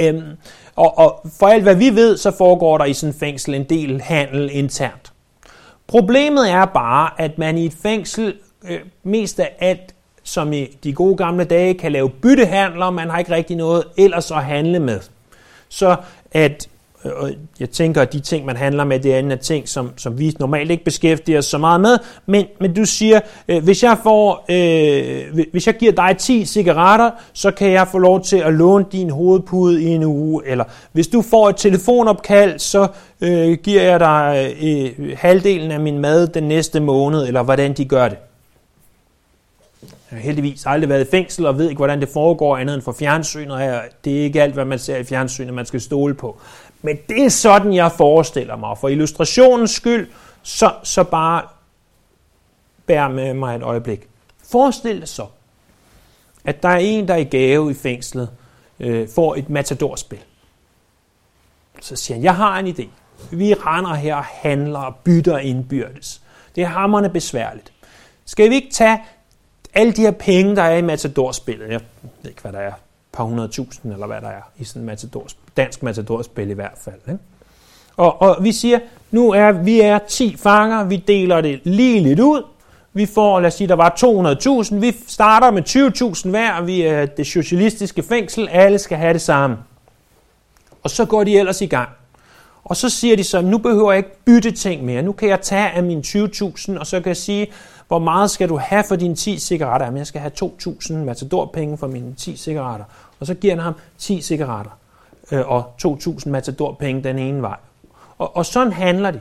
Øhm, 0.00 0.36
og, 0.76 0.98
og 0.98 1.26
for 1.38 1.46
alt 1.46 1.62
hvad 1.62 1.74
vi 1.74 1.90
ved, 1.90 2.16
så 2.16 2.30
foregår 2.30 2.78
der 2.78 2.84
i 2.84 2.92
sådan 2.92 3.10
et 3.10 3.20
fængsel 3.20 3.54
en 3.54 3.64
del 3.64 4.00
handel 4.00 4.50
internt. 4.52 5.12
Problemet 5.86 6.50
er 6.50 6.64
bare, 6.64 7.10
at 7.18 7.38
man 7.38 7.58
i 7.58 7.66
et 7.66 7.74
fængsel 7.82 8.34
øh, 8.64 8.80
mest 9.02 9.40
af 9.40 9.56
alt, 9.58 9.94
som 10.22 10.52
i 10.52 10.64
de 10.84 10.92
gode 10.92 11.16
gamle 11.16 11.44
dage, 11.44 11.74
kan 11.74 11.92
lave 11.92 12.10
byttehandler, 12.10 12.90
man 12.90 13.10
har 13.10 13.18
ikke 13.18 13.34
rigtig 13.34 13.56
noget 13.56 13.84
ellers 13.98 14.30
at 14.30 14.44
handle 14.44 14.78
med. 14.78 15.00
Så 15.68 15.96
at 16.32 16.68
øh, 17.04 17.12
og 17.16 17.30
jeg 17.60 17.70
tænker, 17.70 18.02
at 18.02 18.12
de 18.12 18.20
ting, 18.20 18.46
man 18.46 18.56
handler 18.56 18.84
med, 18.84 19.00
det 19.00 19.14
er 19.14 19.18
en 19.18 19.30
af 19.30 19.38
ting, 19.38 19.68
som, 19.68 19.90
som 19.96 20.18
vi 20.18 20.36
normalt 20.38 20.70
ikke 20.70 20.84
beskæftiger 20.84 21.38
os 21.38 21.44
så 21.44 21.58
meget 21.58 21.80
med. 21.80 21.98
Men, 22.26 22.46
men 22.60 22.74
du 22.74 22.84
siger, 22.84 23.20
øh, 23.48 23.64
hvis, 23.64 23.82
jeg 23.82 23.98
får, 24.02 24.44
øh, 24.48 25.44
hvis 25.52 25.66
jeg 25.66 25.74
giver 25.74 25.92
dig 25.92 26.16
10 26.18 26.44
cigaretter, 26.44 27.10
så 27.32 27.50
kan 27.50 27.70
jeg 27.70 27.88
få 27.88 27.98
lov 27.98 28.24
til 28.24 28.36
at 28.36 28.54
låne 28.54 28.84
din 28.92 29.10
hovedpude 29.10 29.82
i 29.82 29.86
en 29.86 30.04
uge. 30.04 30.42
Eller 30.46 30.64
hvis 30.92 31.08
du 31.08 31.22
får 31.22 31.48
et 31.48 31.56
telefonopkald, 31.56 32.58
så 32.58 32.88
øh, 33.20 33.58
giver 33.62 33.82
jeg 33.82 34.00
dig 34.00 34.54
øh, 34.62 35.16
halvdelen 35.16 35.70
af 35.70 35.80
min 35.80 35.98
mad 35.98 36.26
den 36.28 36.44
næste 36.44 36.80
måned, 36.80 37.26
eller 37.26 37.42
hvordan 37.42 37.72
de 37.72 37.84
gør 37.84 38.08
det. 38.08 38.18
Jeg 40.10 40.18
har 40.18 40.22
heldigvis 40.22 40.66
aldrig 40.66 40.88
været 40.88 41.06
i 41.06 41.10
fængsel 41.10 41.46
og 41.46 41.58
ved 41.58 41.68
ikke, 41.68 41.78
hvordan 41.78 42.00
det 42.00 42.08
foregår 42.08 42.56
andet 42.56 42.74
end 42.74 42.82
for 42.82 42.92
fjernsynet. 42.92 43.80
Det 44.04 44.18
er 44.18 44.22
ikke 44.22 44.42
alt, 44.42 44.54
hvad 44.54 44.64
man 44.64 44.78
ser 44.78 44.96
i 44.96 45.04
fjernsynet, 45.04 45.54
man 45.54 45.66
skal 45.66 45.80
stole 45.80 46.14
på. 46.14 46.40
Men 46.82 46.98
det 47.08 47.24
er 47.24 47.28
sådan, 47.28 47.74
jeg 47.74 47.92
forestiller 47.92 48.56
mig. 48.56 48.78
For 48.78 48.88
illustrationens 48.88 49.70
skyld, 49.70 50.08
så, 50.42 50.72
så 50.82 51.04
bare 51.04 51.42
bær 52.86 53.08
med 53.08 53.34
mig 53.34 53.56
et 53.56 53.62
øjeblik. 53.62 54.08
Forestil 54.50 55.00
dig 55.00 55.08
så, 55.08 55.26
at 56.44 56.62
der 56.62 56.68
er 56.68 56.78
en, 56.78 57.08
der 57.08 57.16
i 57.16 57.24
gave 57.24 57.70
i 57.70 57.74
fængslet 57.74 58.30
øh, 58.80 59.08
får 59.14 59.34
et 59.34 59.50
matadorspil. 59.50 60.18
Så 61.80 61.96
siger 61.96 62.16
han, 62.16 62.24
jeg 62.24 62.36
har 62.36 62.58
en 62.58 62.66
idé. 62.66 62.86
Vi 63.30 63.54
render 63.54 63.94
her 63.94 64.16
og 64.16 64.24
handler 64.24 64.78
og 64.78 64.96
bytter 64.96 65.38
indbyrdes. 65.38 66.22
Det 66.56 66.62
er 66.62 66.68
hammerne 66.68 67.10
besværligt. 67.10 67.72
Skal 68.24 68.50
vi 68.50 68.54
ikke 68.54 68.70
tage 68.70 68.98
alle 69.74 69.92
de 69.92 70.00
her 70.00 70.10
penge, 70.10 70.56
der 70.56 70.62
er 70.62 70.76
i 70.76 70.82
matadorspillet? 70.82 71.68
Jeg 71.68 71.80
ved 72.22 72.30
ikke, 72.30 72.42
hvad 72.42 72.52
der 72.52 72.58
er 72.58 72.72
par 73.12 73.24
hundredtusind, 73.24 73.92
eller 73.92 74.06
hvad 74.06 74.20
der 74.20 74.28
er, 74.28 74.42
i 74.58 74.64
sådan 74.64 74.82
en 74.82 74.86
matador, 74.86 75.26
dansk 75.56 75.82
matadorspil 75.82 76.50
i 76.50 76.52
hvert 76.52 76.78
fald. 76.84 77.00
Ikke? 77.08 77.18
Og, 77.96 78.22
og 78.22 78.36
vi 78.40 78.52
siger, 78.52 78.78
nu 79.10 79.30
er 79.30 79.52
vi 79.52 79.80
er 79.80 79.98
10 79.98 80.36
fanger, 80.36 80.84
vi 80.84 80.96
deler 80.96 81.40
det 81.40 81.60
lige 81.64 82.00
lidt 82.00 82.20
ud, 82.20 82.42
vi 82.92 83.06
får, 83.06 83.40
lad 83.40 83.46
os 83.46 83.54
sige, 83.54 83.68
der 83.68 83.74
var 83.74 83.94
200.000, 84.70 84.74
vi 84.74 84.96
starter 85.06 85.50
med 85.50 85.62
20.000 86.24 86.28
hver, 86.28 86.62
vi 86.62 86.82
er 86.82 87.06
det 87.06 87.26
socialistiske 87.26 88.02
fængsel, 88.02 88.48
alle 88.48 88.78
skal 88.78 88.98
have 88.98 89.12
det 89.12 89.20
samme. 89.20 89.56
Og 90.82 90.90
så 90.90 91.04
går 91.04 91.24
de 91.24 91.38
ellers 91.38 91.60
i 91.60 91.66
gang. 91.66 91.88
Og 92.64 92.76
så 92.76 92.88
siger 92.90 93.16
de 93.16 93.24
så, 93.24 93.40
nu 93.40 93.58
behøver 93.58 93.92
jeg 93.92 93.98
ikke 93.98 94.24
bytte 94.24 94.50
ting 94.50 94.84
mere, 94.84 95.02
nu 95.02 95.12
kan 95.12 95.28
jeg 95.28 95.40
tage 95.40 95.70
af 95.70 95.82
mine 95.82 96.02
20.000, 96.06 96.78
og 96.78 96.86
så 96.86 97.00
kan 97.00 97.08
jeg 97.08 97.16
sige, 97.16 97.46
hvor 97.88 97.98
meget 97.98 98.30
skal 98.30 98.48
du 98.48 98.56
have 98.56 98.84
for 98.84 98.96
dine 98.96 99.14
10 99.14 99.38
cigaretter? 99.38 99.86
Jamen, 99.86 99.98
jeg 99.98 100.06
skal 100.06 100.20
have 100.20 100.32
2.000 100.42 100.92
matadorpenge 100.92 101.78
for 101.78 101.86
mine 101.86 102.14
10 102.14 102.36
cigaretter. 102.36 102.86
Og 103.20 103.26
så 103.26 103.34
giver 103.34 103.54
han 103.54 103.62
ham 103.62 103.74
10 103.98 104.20
cigaretter 104.20 104.78
øh, 105.32 105.48
og 105.48 105.64
2.000 105.86 106.28
matadorpenge 106.28 107.02
den 107.02 107.18
ene 107.18 107.42
vej. 107.42 107.56
Og, 108.18 108.36
og 108.36 108.46
sådan 108.46 108.72
handler 108.72 109.10
de. 109.10 109.20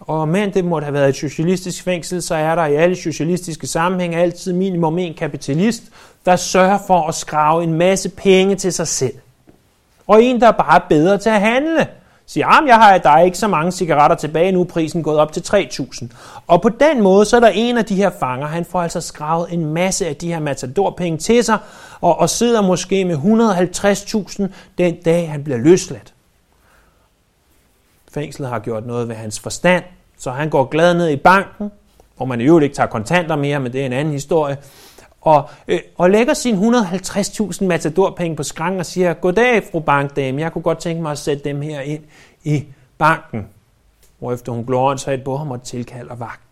Og 0.00 0.28
men 0.28 0.54
det 0.54 0.64
måtte 0.64 0.84
have 0.84 0.94
været 0.94 1.08
et 1.08 1.16
socialistisk 1.16 1.82
fængsel, 1.82 2.22
så 2.22 2.34
er 2.34 2.54
der 2.54 2.66
i 2.66 2.74
alle 2.74 2.96
socialistiske 2.96 3.66
sammenhænge 3.66 4.16
altid 4.16 4.52
minimum 4.52 4.98
en 4.98 5.14
kapitalist, 5.14 5.82
der 6.26 6.36
sørger 6.36 6.78
for 6.86 7.08
at 7.08 7.14
skrave 7.14 7.62
en 7.62 7.74
masse 7.74 8.08
penge 8.08 8.56
til 8.56 8.72
sig 8.72 8.88
selv. 8.88 9.14
Og 10.06 10.22
en, 10.22 10.40
der 10.40 10.48
er 10.48 10.52
bare 10.52 10.80
bedre 10.88 11.18
til 11.18 11.30
at 11.30 11.40
handle 11.40 11.86
siger, 12.26 12.46
at 12.46 12.66
jeg 12.66 12.76
har, 12.76 12.98
der 12.98 13.10
er 13.10 13.20
ikke 13.20 13.38
så 13.38 13.48
mange 13.48 13.72
cigaretter 13.72 14.16
tilbage, 14.16 14.52
nu 14.52 14.60
er 14.60 14.64
prisen 14.64 15.02
gået 15.02 15.18
op 15.18 15.32
til 15.32 15.40
3.000. 15.40 16.06
Og 16.46 16.62
på 16.62 16.68
den 16.68 17.02
måde, 17.02 17.24
så 17.24 17.36
er 17.36 17.40
der 17.40 17.48
en 17.48 17.78
af 17.78 17.84
de 17.84 17.96
her 17.96 18.10
fanger, 18.20 18.46
han 18.46 18.64
får 18.64 18.82
altså 18.82 19.00
skravet 19.00 19.52
en 19.52 19.66
masse 19.66 20.06
af 20.06 20.16
de 20.16 20.32
her 20.32 20.40
matadorpenge 20.40 21.18
til 21.18 21.44
sig, 21.44 21.58
og, 22.00 22.18
og 22.18 22.30
sidder 22.30 22.62
måske 22.62 23.04
med 23.04 23.16
150.000 23.16 24.54
den 24.78 25.02
dag, 25.02 25.30
han 25.30 25.44
bliver 25.44 25.58
løsladt. 25.58 26.14
Fængslet 28.12 28.48
har 28.48 28.58
gjort 28.58 28.86
noget 28.86 29.08
ved 29.08 29.14
hans 29.14 29.40
forstand, 29.40 29.84
så 30.18 30.30
han 30.30 30.50
går 30.50 30.64
glad 30.64 30.94
ned 30.94 31.08
i 31.08 31.16
banken, 31.16 31.70
hvor 32.16 32.26
man 32.26 32.40
i 32.40 32.44
øvrigt 32.44 32.64
ikke 32.64 32.76
tager 32.76 32.86
kontanter 32.86 33.36
mere, 33.36 33.60
men 33.60 33.72
det 33.72 33.82
er 33.82 33.86
en 33.86 33.92
anden 33.92 34.14
historie, 34.14 34.56
og, 35.26 35.50
øh, 35.68 35.80
og 35.96 36.10
lægger 36.10 36.34
sine 36.34 36.58
150.000 36.58 37.64
matadorpenge 37.64 38.36
på 38.36 38.42
skranken 38.42 38.80
og 38.80 38.86
siger, 38.86 39.14
goddag 39.14 39.64
fru 39.70 39.80
bankdame, 39.80 40.40
jeg 40.40 40.52
kunne 40.52 40.62
godt 40.62 40.78
tænke 40.78 41.02
mig 41.02 41.12
at 41.12 41.18
sætte 41.18 41.44
dem 41.44 41.62
her 41.62 41.80
ind 41.80 42.04
i 42.44 42.64
banken. 42.98 43.48
Hvorefter 44.18 44.52
hun 44.52 44.66
glor 44.66 44.96
sig 44.96 45.24
på 45.24 45.36
ham 45.36 45.50
og 45.50 45.62
tilkalder 45.62 46.14
vagten. 46.14 46.42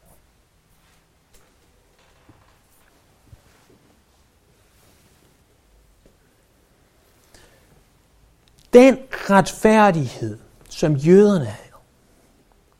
Den 8.73 8.99
retfærdighed, 9.31 10.39
som 10.69 10.95
jøderne 10.95 11.45
havde, 11.45 11.79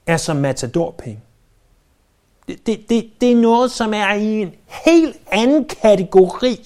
er 0.07 0.17
som 0.17 0.37
matadorpenge. 0.37 1.21
Det, 2.49 2.67
det, 2.67 3.11
det, 3.21 3.33
er 3.33 3.37
noget, 3.37 3.71
som 3.71 3.95
er 3.95 4.13
i 4.13 4.41
en 4.43 4.53
helt 4.87 5.17
anden 5.33 5.65
kategori, 5.83 6.61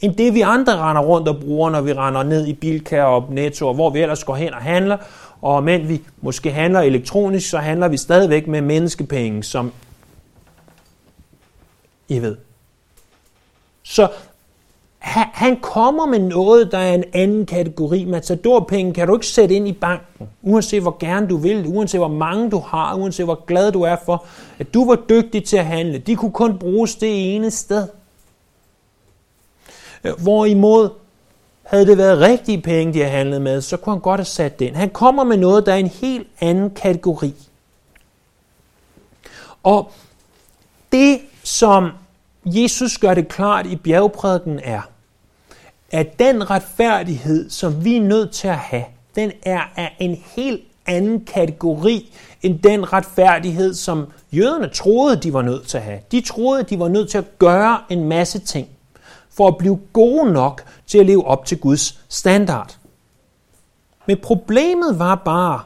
end 0.00 0.16
det 0.16 0.34
vi 0.34 0.40
andre 0.40 0.76
render 0.76 1.02
rundt 1.02 1.28
og 1.28 1.40
bruger, 1.40 1.70
når 1.70 1.80
vi 1.80 1.92
render 1.92 2.22
ned 2.22 2.46
i 2.46 2.52
Bilka 2.52 3.02
og 3.02 3.26
Netto, 3.30 3.68
og 3.68 3.74
hvor 3.74 3.90
vi 3.90 4.00
ellers 4.00 4.24
går 4.24 4.34
hen 4.34 4.54
og 4.54 4.60
handler. 4.60 4.96
Og 5.40 5.64
mens 5.64 5.88
vi 5.88 6.02
måske 6.20 6.50
handler 6.50 6.80
elektronisk, 6.80 7.50
så 7.50 7.58
handler 7.58 7.88
vi 7.88 7.96
stadigvæk 7.96 8.46
med 8.46 8.60
menneskepenge, 8.60 9.42
som 9.42 9.72
I 12.08 12.18
ved. 12.18 12.36
Så 13.82 14.08
han 15.02 15.56
kommer 15.60 16.06
med 16.06 16.18
noget, 16.18 16.72
der 16.72 16.78
er 16.78 16.94
en 16.94 17.04
anden 17.12 17.46
kategori. 17.46 18.04
Matadorpenge 18.04 18.94
kan 18.94 19.08
du 19.08 19.14
ikke 19.14 19.26
sætte 19.26 19.54
ind 19.54 19.68
i 19.68 19.72
banken, 19.72 20.28
uanset 20.42 20.82
hvor 20.82 20.96
gerne 21.00 21.28
du 21.28 21.36
vil, 21.36 21.66
uanset 21.66 22.00
hvor 22.00 22.08
mange 22.08 22.50
du 22.50 22.58
har, 22.58 22.94
uanset 22.94 23.26
hvor 23.26 23.44
glad 23.46 23.72
du 23.72 23.82
er 23.82 23.96
for, 24.04 24.24
at 24.58 24.74
du 24.74 24.88
var 24.88 24.96
dygtig 25.08 25.44
til 25.44 25.56
at 25.56 25.66
handle. 25.66 25.98
De 25.98 26.16
kunne 26.16 26.32
kun 26.32 26.58
bruges 26.58 26.96
det 26.96 27.34
ene 27.34 27.50
sted. 27.50 27.88
Øh, 30.04 30.12
hvorimod, 30.22 30.88
havde 31.62 31.86
det 31.86 31.98
været 31.98 32.18
rigtige 32.18 32.60
penge, 32.60 32.92
de 32.92 32.98
havde 32.98 33.16
handlet 33.16 33.42
med, 33.42 33.60
så 33.60 33.76
kunne 33.76 33.94
han 33.94 34.00
godt 34.00 34.18
have 34.18 34.24
sat 34.24 34.58
det 34.58 34.66
ind. 34.66 34.76
Han 34.76 34.90
kommer 34.90 35.24
med 35.24 35.36
noget, 35.36 35.66
der 35.66 35.72
er 35.72 35.76
en 35.76 35.86
helt 35.86 36.28
anden 36.40 36.70
kategori. 36.70 37.34
Og 39.62 39.92
det, 40.92 41.20
som 41.42 41.90
Jesus 42.44 42.98
gør 42.98 43.14
det 43.14 43.28
klart 43.28 43.66
i 43.66 43.76
bjergprædiken 43.76 44.60
er, 44.64 44.80
at 45.92 46.18
den 46.18 46.50
retfærdighed, 46.50 47.50
som 47.50 47.84
vi 47.84 47.96
er 47.96 48.02
nødt 48.02 48.30
til 48.30 48.48
at 48.48 48.58
have, 48.58 48.84
den 49.14 49.32
er 49.42 49.62
af 49.76 49.96
en 50.00 50.22
helt 50.36 50.62
anden 50.86 51.24
kategori 51.24 52.14
end 52.42 52.58
den 52.58 52.92
retfærdighed, 52.92 53.74
som 53.74 54.06
jøderne 54.32 54.68
troede, 54.68 55.16
de 55.16 55.32
var 55.32 55.42
nødt 55.42 55.68
til 55.68 55.78
at 55.78 55.84
have. 55.84 56.00
De 56.12 56.20
troede, 56.20 56.62
de 56.62 56.78
var 56.78 56.88
nødt 56.88 57.10
til 57.10 57.18
at 57.18 57.38
gøre 57.38 57.80
en 57.90 58.08
masse 58.08 58.38
ting 58.38 58.68
for 59.30 59.48
at 59.48 59.58
blive 59.58 59.80
gode 59.92 60.32
nok 60.32 60.64
til 60.86 60.98
at 60.98 61.06
leve 61.06 61.26
op 61.26 61.46
til 61.46 61.58
Guds 61.58 62.00
standard. 62.08 62.76
Men 64.06 64.18
problemet 64.18 64.98
var 64.98 65.14
bare, 65.14 65.60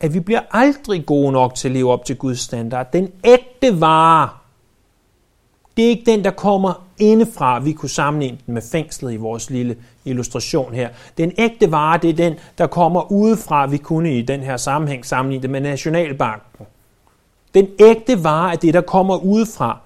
at 0.00 0.14
vi 0.14 0.20
bliver 0.20 0.40
aldrig 0.50 1.06
gode 1.06 1.32
nok 1.32 1.54
til 1.54 1.68
at 1.68 1.72
leve 1.72 1.92
op 1.92 2.04
til 2.04 2.16
Guds 2.16 2.40
standard. 2.40 2.92
Den 2.92 3.12
ægte 3.24 3.80
vare, 3.80 4.28
det 5.76 5.84
er 5.84 5.88
ikke 5.88 6.10
den, 6.10 6.24
der 6.24 6.30
kommer 6.30 6.87
indefra. 6.98 7.58
Vi 7.58 7.72
kunne 7.72 7.88
sammenligne 7.88 8.38
den 8.46 8.54
med 8.54 8.62
fængslet 8.62 9.12
i 9.12 9.16
vores 9.16 9.50
lille 9.50 9.76
illustration 10.04 10.74
her. 10.74 10.88
Den 11.18 11.32
ægte 11.38 11.70
vare, 11.70 11.98
det 11.98 12.10
er 12.10 12.14
den, 12.14 12.34
der 12.58 12.66
kommer 12.66 13.12
udefra. 13.12 13.66
Vi 13.66 13.76
kunne 13.76 14.18
i 14.18 14.22
den 14.22 14.40
her 14.40 14.56
sammenhæng 14.56 15.06
sammenligne 15.06 15.42
det 15.42 15.50
med 15.50 15.60
Nationalbanken. 15.60 16.66
Den 17.54 17.68
ægte 17.78 18.24
vare 18.24 18.52
er 18.52 18.56
det, 18.56 18.74
der 18.74 18.80
kommer 18.80 19.16
udefra. 19.16 19.80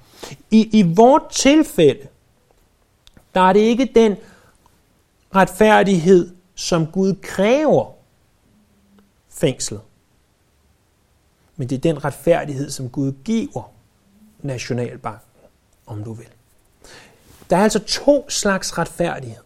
I, 0.50 0.68
i 0.72 0.82
vort 0.96 1.22
tilfælde, 1.30 2.08
der 3.34 3.40
er 3.40 3.52
det 3.52 3.60
ikke 3.60 3.90
den 3.94 4.16
retfærdighed, 5.34 6.30
som 6.54 6.86
Gud 6.86 7.14
kræver 7.22 7.92
fængslet. 9.30 9.80
Men 11.56 11.68
det 11.68 11.76
er 11.76 11.80
den 11.80 12.04
retfærdighed, 12.04 12.70
som 12.70 12.88
Gud 12.88 13.12
giver 13.24 13.70
Nationalbanken, 14.42 15.28
om 15.86 16.04
du 16.04 16.12
vil. 16.12 16.26
Der 17.52 17.58
er 17.58 17.62
altså 17.62 17.78
to 17.78 18.30
slags 18.30 18.78
retfærdighed. 18.78 19.42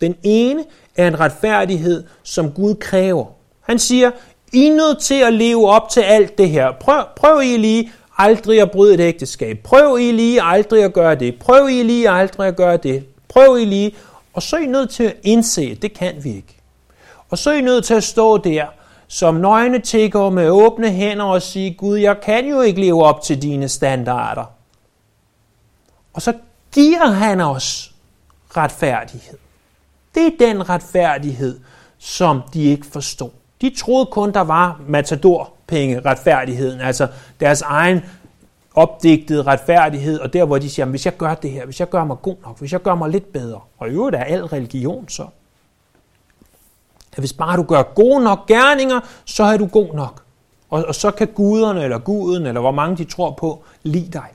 Den 0.00 0.16
ene 0.22 0.64
er 0.96 1.08
en 1.08 1.20
retfærdighed, 1.20 2.04
som 2.22 2.52
Gud 2.52 2.74
kræver. 2.74 3.26
Han 3.60 3.78
siger, 3.78 4.10
I 4.52 4.66
er 4.66 4.74
nødt 4.74 5.00
til 5.00 5.14
at 5.14 5.32
leve 5.32 5.68
op 5.68 5.88
til 5.88 6.00
alt 6.00 6.38
det 6.38 6.50
her. 6.50 6.72
Prøv, 6.80 7.04
prøv 7.16 7.40
I 7.40 7.56
lige 7.56 7.92
aldrig 8.18 8.60
at 8.60 8.70
bryde 8.70 8.94
et 8.94 9.00
ægteskab. 9.00 9.58
Prøv 9.64 9.98
I 9.98 10.12
lige 10.12 10.42
aldrig 10.42 10.84
at 10.84 10.92
gøre 10.92 11.14
det. 11.14 11.38
Prøv 11.38 11.68
I 11.68 11.82
lige 11.82 12.10
aldrig 12.10 12.48
at 12.48 12.56
gøre 12.56 12.76
det. 12.76 13.04
Prøv 13.28 13.58
I 13.58 13.64
lige. 13.64 13.96
Og 14.32 14.42
så 14.42 14.56
er 14.56 14.60
I 14.60 14.66
nødt 14.66 14.90
til 14.90 15.04
at 15.04 15.16
indse, 15.22 15.62
at 15.62 15.82
det 15.82 15.92
kan 15.92 16.24
vi 16.24 16.28
ikke. 16.28 16.56
Og 17.28 17.38
så 17.38 17.50
er 17.50 17.54
I 17.54 17.60
nødt 17.60 17.84
til 17.84 17.94
at 17.94 18.04
stå 18.04 18.38
der 18.38 18.66
som 19.08 19.34
nøgne 19.34 19.78
tigger 19.78 20.30
med 20.30 20.50
åbne 20.50 20.90
hænder 20.90 21.24
og 21.24 21.42
sige, 21.42 21.74
Gud, 21.74 21.98
jeg 21.98 22.20
kan 22.20 22.48
jo 22.48 22.60
ikke 22.60 22.80
leve 22.80 23.04
op 23.04 23.22
til 23.22 23.42
dine 23.42 23.68
standarder. 23.68 24.44
Og 26.14 26.22
så 26.22 26.32
giver 26.72 27.06
han 27.06 27.40
os 27.40 27.94
retfærdighed. 28.56 29.38
Det 30.14 30.26
er 30.26 30.46
den 30.46 30.68
retfærdighed, 30.68 31.60
som 31.98 32.42
de 32.54 32.64
ikke 32.64 32.86
forstod. 32.86 33.30
De 33.60 33.74
troede 33.78 34.06
kun, 34.06 34.32
der 34.32 34.40
var 34.40 34.80
matador-penge 34.88 36.00
retfærdigheden, 36.00 36.80
altså 36.80 37.08
deres 37.40 37.62
egen 37.62 38.00
opdigtede 38.74 39.42
retfærdighed, 39.42 40.18
og 40.18 40.32
der 40.32 40.44
hvor 40.44 40.58
de 40.58 40.70
siger, 40.70 40.86
hvis 40.86 41.04
jeg 41.06 41.16
gør 41.16 41.34
det 41.34 41.50
her, 41.50 41.64
hvis 41.64 41.80
jeg 41.80 41.88
gør 41.88 42.04
mig 42.04 42.16
god 42.22 42.36
nok, 42.44 42.58
hvis 42.58 42.72
jeg 42.72 42.82
gør 42.82 42.94
mig 42.94 43.10
lidt 43.10 43.32
bedre, 43.32 43.60
og 43.78 43.88
i 43.88 43.90
øvrigt 43.90 44.16
er 44.16 44.24
al 44.24 44.44
religion 44.44 45.08
så, 45.08 45.26
at 47.12 47.18
hvis 47.18 47.32
bare 47.32 47.56
du 47.56 47.62
gør 47.62 47.82
gode 47.82 48.24
nok 48.24 48.46
gerninger, 48.46 49.00
så 49.24 49.44
er 49.44 49.56
du 49.56 49.66
god 49.66 49.94
nok. 49.94 50.22
Og, 50.70 50.84
og 50.84 50.94
så 50.94 51.10
kan 51.10 51.26
guderne, 51.26 51.84
eller 51.84 51.98
guden, 51.98 52.46
eller 52.46 52.60
hvor 52.60 52.70
mange 52.70 52.96
de 52.96 53.04
tror 53.04 53.30
på, 53.30 53.64
lide 53.82 54.12
dig. 54.12 54.28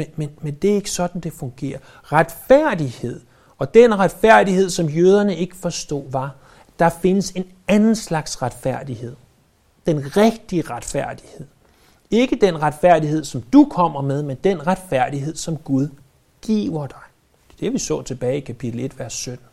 Men, 0.00 0.08
men, 0.16 0.30
men 0.40 0.54
det 0.54 0.70
er 0.70 0.74
ikke 0.74 0.90
sådan, 0.90 1.20
det 1.20 1.32
fungerer. 1.32 1.78
Retfærdighed, 2.02 3.20
og 3.58 3.74
den 3.74 3.98
retfærdighed, 3.98 4.70
som 4.70 4.88
jøderne 4.88 5.36
ikke 5.36 5.56
forstod, 5.56 6.10
var, 6.10 6.34
der 6.78 6.88
findes 6.88 7.30
en 7.30 7.44
anden 7.68 7.96
slags 7.96 8.42
retfærdighed. 8.42 9.16
Den 9.86 10.16
rigtige 10.16 10.62
retfærdighed. 10.70 11.46
Ikke 12.10 12.36
den 12.36 12.62
retfærdighed, 12.62 13.24
som 13.24 13.42
du 13.42 13.64
kommer 13.70 14.00
med, 14.00 14.22
men 14.22 14.36
den 14.44 14.66
retfærdighed, 14.66 15.36
som 15.36 15.56
Gud 15.56 15.88
giver 16.42 16.86
dig. 16.86 16.98
Det 17.48 17.54
er 17.54 17.60
det, 17.60 17.72
vi 17.72 17.78
så 17.78 18.02
tilbage 18.02 18.36
i 18.36 18.40
kapitel 18.40 18.80
1, 18.80 18.98
vers 18.98 19.12
17. 19.12 19.46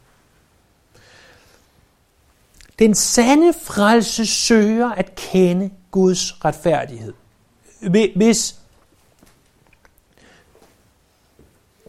Den 2.79 2.95
sande 2.95 3.53
frelse 3.53 4.25
søger 4.25 4.91
at 4.91 5.15
kende 5.15 5.69
Guds 5.91 6.45
retfærdighed. 6.45 7.13
Hvis, 8.15 8.56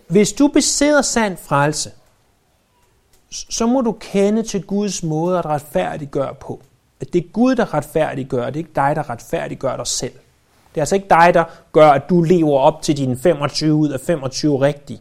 hvis 0.09 0.33
du 0.33 0.49
besidder 0.49 1.03
sand 1.03 1.37
frelse, 1.37 1.91
så 3.31 3.67
må 3.67 3.81
du 3.81 3.93
kende 3.93 4.43
til 4.43 4.62
Guds 4.62 5.03
måde 5.03 5.38
at 5.38 5.47
retfærdiggøre 5.47 6.35
på. 6.35 6.62
At 7.00 7.12
det 7.12 7.25
er 7.25 7.29
Gud, 7.33 7.55
der 7.55 7.75
retfærdiggør, 7.75 8.47
det 8.47 8.55
er 8.55 8.59
ikke 8.59 8.71
dig, 8.75 8.97
der 8.97 9.11
retfærdiggør 9.11 9.77
dig 9.77 9.87
selv. 9.87 10.12
Det 10.75 10.77
er 10.77 10.83
altså 10.83 10.95
ikke 10.95 11.09
dig, 11.11 11.31
der 11.35 11.45
gør, 11.73 11.91
at 11.91 12.03
du 12.11 12.23
lever 12.23 12.59
op 12.59 12.83
til 12.83 12.97
dine 12.97 13.19
25 13.19 13.75
ud 13.75 13.88
af 13.88 14.00
25 14.00 14.61
rigtige. 14.61 15.00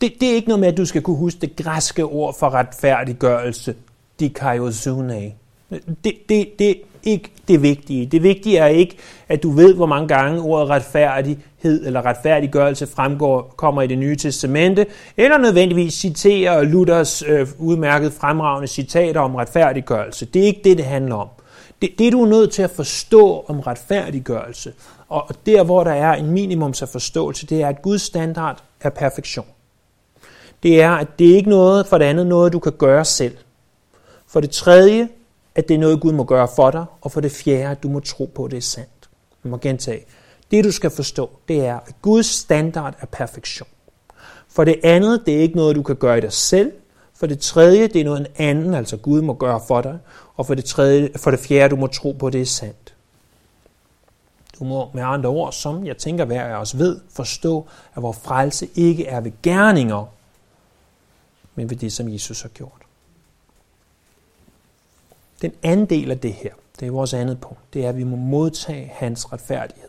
Det, 0.00 0.14
det 0.20 0.30
er 0.30 0.34
ikke 0.34 0.48
noget 0.48 0.60
med, 0.60 0.68
at 0.68 0.76
du 0.76 0.84
skal 0.84 1.02
kunne 1.02 1.16
huske 1.16 1.40
det 1.40 1.56
græske 1.56 2.04
ord 2.04 2.34
for 2.38 2.50
retfærdiggørelse, 2.50 3.74
dikaiosune. 4.20 5.32
Det, 6.04 6.14
det, 6.28 6.52
det 6.58 6.82
ikke 7.02 7.30
det 7.48 7.62
vigtige. 7.62 8.06
Det 8.06 8.22
vigtige 8.22 8.58
er 8.58 8.66
ikke, 8.66 8.96
at 9.28 9.42
du 9.42 9.50
ved, 9.50 9.74
hvor 9.74 9.86
mange 9.86 10.08
gange 10.08 10.40
ordet 10.40 10.68
retfærdighed 10.70 11.86
eller 11.86 12.06
retfærdiggørelse 12.06 12.86
fremgår, 12.86 13.54
kommer 13.56 13.82
i 13.82 13.86
det 13.86 13.98
nye 13.98 14.16
testamente, 14.16 14.86
eller 15.16 15.38
nødvendigvis 15.38 15.94
citerer 15.94 16.62
Luthers 16.62 17.22
øh, 17.22 17.48
udmærket 17.58 18.12
fremragende 18.12 18.68
citater 18.68 19.20
om 19.20 19.34
retfærdiggørelse. 19.34 20.26
Det 20.26 20.42
er 20.42 20.46
ikke 20.46 20.60
det, 20.64 20.78
det 20.78 20.86
handler 20.86 21.14
om. 21.14 21.28
Det, 21.82 21.90
det 21.98 22.12
du 22.12 22.22
er 22.22 22.28
nødt 22.28 22.52
til 22.52 22.62
at 22.62 22.70
forstå 22.70 23.44
om 23.48 23.60
retfærdiggørelse, 23.60 24.72
og 25.08 25.28
der 25.46 25.64
hvor 25.64 25.84
der 25.84 25.92
er 25.92 26.14
en 26.14 26.30
minimums 26.30 26.82
af 26.82 26.88
forståelse, 26.88 27.46
det 27.46 27.62
er, 27.62 27.68
at 27.68 27.82
Guds 27.82 28.02
standard 28.02 28.62
er 28.80 28.90
perfektion 28.90 29.46
det 30.62 30.82
er, 30.82 30.90
at 30.90 31.18
det 31.18 31.30
er 31.30 31.36
ikke 31.36 31.50
noget, 31.50 31.86
for 31.86 31.98
det 31.98 32.04
andet 32.04 32.26
noget, 32.26 32.52
du 32.52 32.58
kan 32.58 32.72
gøre 32.72 33.04
selv. 33.04 33.36
For 34.28 34.40
det 34.40 34.50
tredje, 34.50 35.08
at 35.54 35.68
det 35.68 35.74
er 35.74 35.78
noget, 35.78 36.00
Gud 36.00 36.12
må 36.12 36.24
gøre 36.24 36.48
for 36.56 36.70
dig. 36.70 36.84
Og 37.00 37.12
for 37.12 37.20
det 37.20 37.32
fjerde, 37.32 37.70
at 37.70 37.82
du 37.82 37.88
må 37.88 38.00
tro 38.00 38.30
på, 38.34 38.44
at 38.44 38.50
det 38.50 38.56
er 38.56 38.60
sandt. 38.60 39.10
Jeg 39.44 39.50
må 39.50 39.56
gentage. 39.56 40.04
Det, 40.50 40.64
du 40.64 40.72
skal 40.72 40.90
forstå, 40.90 41.30
det 41.48 41.66
er, 41.66 41.76
at 41.76 41.94
Guds 42.02 42.26
standard 42.26 42.94
er 43.00 43.06
perfektion. 43.06 43.68
For 44.48 44.64
det 44.64 44.80
andet, 44.84 45.22
det 45.26 45.36
er 45.36 45.40
ikke 45.40 45.56
noget, 45.56 45.76
du 45.76 45.82
kan 45.82 45.96
gøre 45.96 46.18
i 46.18 46.20
dig 46.20 46.32
selv. 46.32 46.72
For 47.14 47.26
det 47.26 47.38
tredje, 47.38 47.88
det 47.88 48.00
er 48.00 48.04
noget 48.04 48.20
en 48.20 48.26
anden, 48.36 48.74
altså 48.74 48.96
Gud 48.96 49.22
må 49.22 49.34
gøre 49.34 49.60
for 49.68 49.80
dig. 49.80 49.98
Og 50.36 50.46
for 50.46 50.54
det, 50.54 50.64
tredje, 50.64 51.10
for 51.16 51.30
det 51.30 51.40
fjerde, 51.40 51.70
du 51.70 51.76
må 51.76 51.86
tro 51.86 52.12
på, 52.12 52.26
at 52.26 52.32
det 52.32 52.40
er 52.40 52.46
sandt. 52.46 52.94
Du 54.58 54.64
må 54.64 54.90
med 54.94 55.02
andre 55.02 55.28
ord, 55.28 55.52
som 55.52 55.86
jeg 55.86 55.96
tænker 55.96 56.24
hver 56.24 56.42
af 56.42 56.60
os 56.60 56.78
ved, 56.78 57.00
forstå, 57.10 57.66
at 57.96 58.02
vores 58.02 58.18
frelse 58.18 58.68
ikke 58.74 59.06
er 59.06 59.20
ved 59.20 59.32
gerninger, 59.42 60.04
men 61.54 61.70
ved 61.70 61.76
det, 61.76 61.92
som 61.92 62.12
Jesus 62.12 62.42
har 62.42 62.48
gjort. 62.48 62.79
Den 65.42 65.52
anden 65.62 65.86
del 65.86 66.10
af 66.10 66.18
det 66.18 66.32
her, 66.32 66.50
det 66.80 66.86
er 66.86 66.92
vores 66.92 67.14
andet 67.14 67.40
punkt, 67.40 67.74
det 67.74 67.84
er, 67.84 67.88
at 67.88 67.96
vi 67.96 68.04
må 68.04 68.16
modtage 68.16 68.92
hans 68.94 69.32
retfærdighed. 69.32 69.88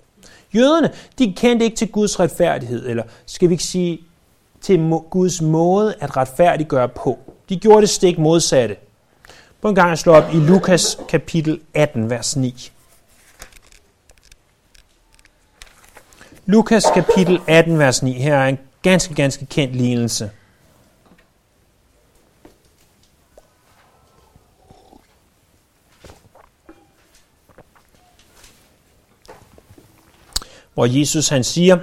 Jøderne, 0.56 0.92
de 1.20 1.34
kendte 1.38 1.66
ikke 1.66 1.78
til 1.78 1.92
Guds 1.92 2.20
retfærdighed, 2.20 2.90
eller 2.90 3.04
skal 3.26 3.50
vi 3.50 3.54
ikke 3.54 3.64
sige 3.64 4.02
til 4.62 5.00
Guds 5.10 5.42
måde 5.42 5.96
at 6.00 6.18
retfærdiggøre 6.18 6.90
på. 6.90 7.20
De 7.50 7.60
gjorde 7.60 7.82
det 7.82 7.90
stik 7.90 8.18
modsatte. 8.18 8.76
På 9.62 9.70
en 9.70 9.76
gang 9.76 9.92
at 9.92 10.00
slå 10.00 10.14
op 10.14 10.34
i 10.34 10.38
Lukas 10.38 11.00
kapitel 11.10 11.62
18, 11.74 12.10
vers 12.10 12.36
9. 12.36 12.72
Lukas 16.46 16.86
kapitel 16.94 17.40
18, 17.48 17.80
vers 17.80 18.04
9. 18.04 18.12
Her 18.14 18.36
er 18.36 18.48
en 18.48 18.60
ganske, 18.82 19.14
ganske 19.14 19.46
kendt 19.46 19.76
lignelse. 19.76 20.30
Hvor 30.74 31.00
Jesus 31.00 31.30
han 31.30 31.44
siger 31.44 31.78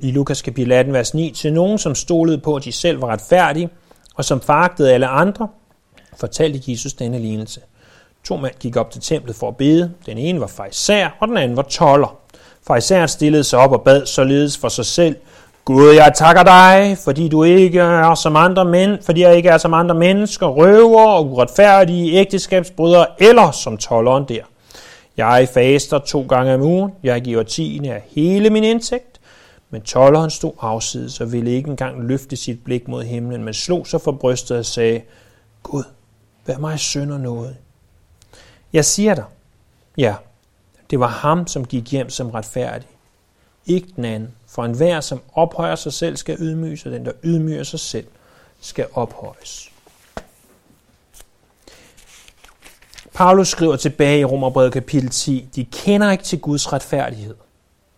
i 0.00 0.10
Lukas 0.10 0.42
kapitel 0.42 0.72
18, 0.72 0.92
vers 0.92 1.14
9, 1.14 1.30
til 1.30 1.52
nogen, 1.52 1.78
som 1.78 1.94
stolede 1.94 2.38
på, 2.38 2.56
at 2.56 2.64
de 2.64 2.72
selv 2.72 3.02
var 3.02 3.08
retfærdige, 3.08 3.68
og 4.14 4.24
som 4.24 4.40
foragtede 4.40 4.92
alle 4.92 5.06
andre, 5.06 5.48
fortalte 6.16 6.60
Jesus 6.66 6.92
denne 6.92 7.18
lignelse. 7.18 7.60
To 8.24 8.36
mænd 8.36 8.54
gik 8.60 8.76
op 8.76 8.90
til 8.90 9.00
templet 9.00 9.36
for 9.36 9.48
at 9.48 9.56
bede. 9.56 9.92
Den 10.06 10.18
ene 10.18 10.40
var 10.40 10.46
fejser, 10.46 11.08
og 11.20 11.28
den 11.28 11.36
anden 11.36 11.56
var 11.56 11.62
toller. 11.62 12.18
Fejseren 12.66 13.08
stillede 13.08 13.44
sig 13.44 13.58
op 13.58 13.72
og 13.72 13.82
bad 13.82 14.06
således 14.06 14.58
for 14.58 14.68
sig 14.68 14.86
selv. 14.86 15.16
Gud, 15.64 15.90
jeg 15.94 16.12
takker 16.14 16.42
dig, 16.42 16.98
fordi 17.04 17.28
du 17.28 17.42
ikke 17.42 17.80
er 17.80 18.14
som 18.14 18.36
andre 18.36 18.64
mænd, 18.64 19.02
fordi 19.02 19.20
jeg 19.20 19.36
ikke 19.36 19.48
er 19.48 19.58
som 19.58 19.74
andre 19.74 19.94
mennesker, 19.94 20.46
røver 20.46 21.06
og 21.06 21.26
uretfærdige 21.26 22.12
ægteskabsbrydere, 22.12 23.06
eller 23.18 23.50
som 23.50 23.76
tolleren 23.76 24.24
der. 24.28 24.42
Jeg 25.16 25.48
faster 25.54 25.98
to 25.98 26.26
gange 26.26 26.54
om 26.54 26.62
ugen. 26.62 26.92
Jeg 27.02 27.22
giver 27.22 27.42
tiende 27.42 27.94
af 27.94 28.04
hele 28.06 28.50
min 28.50 28.64
indtægt. 28.64 29.20
Men 29.70 29.82
tolleren 29.82 30.30
stod 30.30 30.52
afsides 30.60 31.20
og 31.20 31.32
ville 31.32 31.50
ikke 31.50 31.70
engang 31.70 32.02
løfte 32.02 32.36
sit 32.36 32.64
blik 32.64 32.88
mod 32.88 33.04
himlen, 33.04 33.44
men 33.44 33.54
slog 33.54 33.86
sig 33.86 34.00
for 34.00 34.12
brystet 34.12 34.58
og 34.58 34.66
sagde, 34.66 35.02
Gud, 35.62 35.84
vær 36.46 36.58
mig 36.58 36.78
synder 36.78 37.18
noget. 37.18 37.56
Jeg 38.72 38.84
siger 38.84 39.14
dig, 39.14 39.24
ja, 39.98 40.14
det 40.90 41.00
var 41.00 41.06
ham, 41.06 41.46
som 41.46 41.64
gik 41.64 41.92
hjem 41.92 42.10
som 42.10 42.30
retfærdig. 42.30 42.88
Ikke 43.66 43.88
den 43.96 44.04
anden. 44.04 44.34
For 44.46 44.64
enhver, 44.64 45.00
som 45.00 45.20
ophøjer 45.32 45.74
sig 45.74 45.92
selv, 45.92 46.16
skal 46.16 46.36
ydmyges, 46.40 46.86
og 46.86 46.92
den, 46.92 47.04
der 47.04 47.12
ydmyger 47.24 47.62
sig 47.62 47.80
selv, 47.80 48.06
skal 48.60 48.86
ophøjes. 48.92 49.70
Paulus 53.14 53.48
skriver 53.48 53.76
tilbage 53.76 54.20
i 54.20 54.24
Romerbrevet 54.24 54.72
kapitel 54.72 55.10
10, 55.10 55.48
de 55.56 55.64
kender 55.64 56.10
ikke 56.10 56.24
til 56.24 56.40
Guds 56.40 56.72
retfærdighed, 56.72 57.34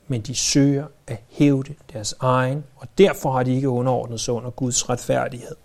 men 0.09 0.21
de 0.21 0.35
søger 0.35 0.87
at 1.07 1.21
hævde 1.31 1.75
deres 1.93 2.15
egen, 2.21 2.65
og 2.77 2.89
derfor 2.99 3.33
har 3.33 3.43
de 3.43 3.55
ikke 3.55 3.69
underordnet 3.69 4.21
sig 4.21 4.35
under 4.35 4.51
Guds 4.51 4.89
retfærdighed. 4.89 5.57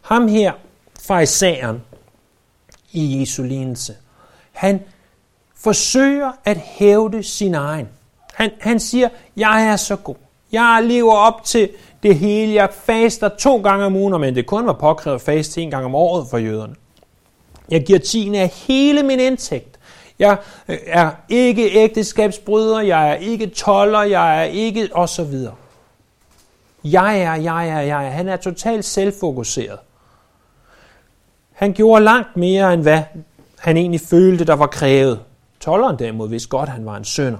Ham 0.00 0.28
her, 0.28 0.52
farisæeren 1.00 1.82
i 2.92 3.20
Jesu 3.20 3.42
lignelse, 3.42 3.96
han 4.52 4.80
forsøger 5.56 6.32
at 6.44 6.56
hævde 6.56 7.22
sin 7.22 7.54
egen. 7.54 7.88
Han, 8.34 8.50
han 8.60 8.80
siger, 8.80 9.08
jeg 9.36 9.66
er 9.66 9.76
så 9.76 9.96
god. 9.96 10.16
Jeg 10.52 10.80
lever 10.84 11.14
op 11.14 11.44
til 11.44 11.70
det 12.02 12.16
hele. 12.18 12.54
Jeg 12.54 12.68
faster 12.72 13.28
to 13.28 13.60
gange 13.62 13.84
om 13.84 13.96
ugen, 13.96 14.20
men 14.20 14.34
det 14.34 14.46
kun 14.46 14.66
var 14.66 14.72
påkrævet 14.72 15.20
fast 15.20 15.58
en 15.58 15.70
gang 15.70 15.84
om 15.84 15.94
året 15.94 16.26
for 16.30 16.38
jøderne. 16.38 16.74
Jeg 17.68 17.84
giver 17.84 17.98
tiende 17.98 18.38
af 18.38 18.48
hele 18.48 19.02
min 19.02 19.20
indtægt. 19.20 19.78
Jeg 20.18 20.38
øh, 20.68 20.78
er 20.86 21.10
ikke 21.28 21.70
ægteskabsbryder, 21.72 22.80
jeg 22.80 23.10
er 23.10 23.14
ikke 23.14 23.46
toller, 23.46 24.02
jeg 24.02 24.40
er 24.40 24.44
ikke 24.44 24.88
og 24.92 25.08
så 25.08 25.24
videre. 25.24 25.54
Jeg 26.84 27.20
er, 27.20 27.34
jeg 27.34 27.68
er, 27.68 27.80
jeg 27.80 28.06
er. 28.06 28.10
Han 28.10 28.28
er 28.28 28.36
totalt 28.36 28.84
selvfokuseret. 28.84 29.78
Han 31.52 31.72
gjorde 31.72 32.04
langt 32.04 32.36
mere, 32.36 32.74
end 32.74 32.82
hvad 32.82 33.02
han 33.58 33.76
egentlig 33.76 34.00
følte, 34.00 34.44
der 34.44 34.54
var 34.54 34.66
krævet. 34.66 35.20
Tolleren 35.60 35.98
derimod 35.98 36.28
vidste 36.28 36.48
godt, 36.48 36.68
at 36.68 36.74
han 36.74 36.86
var 36.86 36.96
en 36.96 37.04
sønder. 37.04 37.38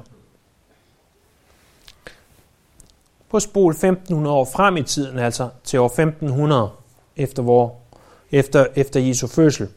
På 3.31 3.41
spol 3.41 3.73
1500 3.73 4.37
år 4.37 4.45
frem 4.45 4.77
i 4.77 4.83
tiden, 4.83 5.19
altså 5.19 5.49
til 5.65 5.79
år 5.81 5.87
1500 5.87 6.71
efter, 7.17 7.43
vor, 7.43 7.75
efter, 8.31 8.67
efter 8.77 9.01
Jesu 9.01 9.27
fødsel, 9.27 9.69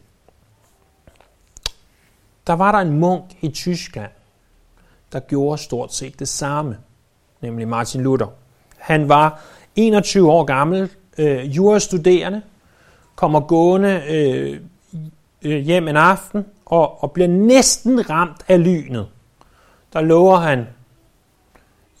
der 2.46 2.52
var 2.52 2.72
der 2.72 2.78
en 2.78 2.98
munk 3.00 3.24
i 3.40 3.48
Tyskland, 3.48 4.10
der 5.12 5.20
gjorde 5.20 5.58
stort 5.58 5.94
set 5.94 6.18
det 6.18 6.28
samme, 6.28 6.78
nemlig 7.40 7.68
Martin 7.68 8.02
Luther. 8.02 8.26
Han 8.78 9.08
var 9.08 9.40
21 9.76 10.32
år 10.32 10.44
gammel, 10.44 10.90
øh, 11.18 11.56
jurastuderende, 11.56 12.42
kommer 13.14 13.40
gående 13.40 14.02
øh, 14.08 14.60
øh, 15.42 15.58
hjem 15.58 15.88
en 15.88 15.96
aften 15.96 16.46
og, 16.66 17.02
og 17.02 17.12
bliver 17.12 17.28
næsten 17.28 18.10
ramt 18.10 18.44
af 18.48 18.64
lynet. 18.64 19.06
Der 19.92 20.00
lover 20.00 20.36
han 20.36 20.66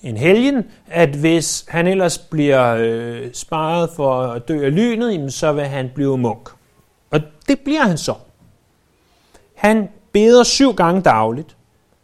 en 0.02 0.16
helgen, 0.16 0.64
at 0.86 1.08
hvis 1.08 1.64
han 1.68 1.86
ellers 1.86 2.18
bliver 2.18 2.74
øh, 2.78 3.32
sparet 3.32 3.90
for 3.96 4.22
at 4.22 4.48
dø 4.48 4.64
af 4.64 4.74
lynet, 4.74 5.32
så 5.32 5.52
vil 5.52 5.64
han 5.64 5.90
blive 5.94 6.18
munk. 6.18 6.48
Og 7.10 7.20
det 7.48 7.60
bliver 7.60 7.82
han 7.82 7.98
så. 7.98 8.14
Han 9.54 9.88
beder 10.14 10.42
syv 10.42 10.74
gange 10.74 11.02
dagligt. 11.02 11.56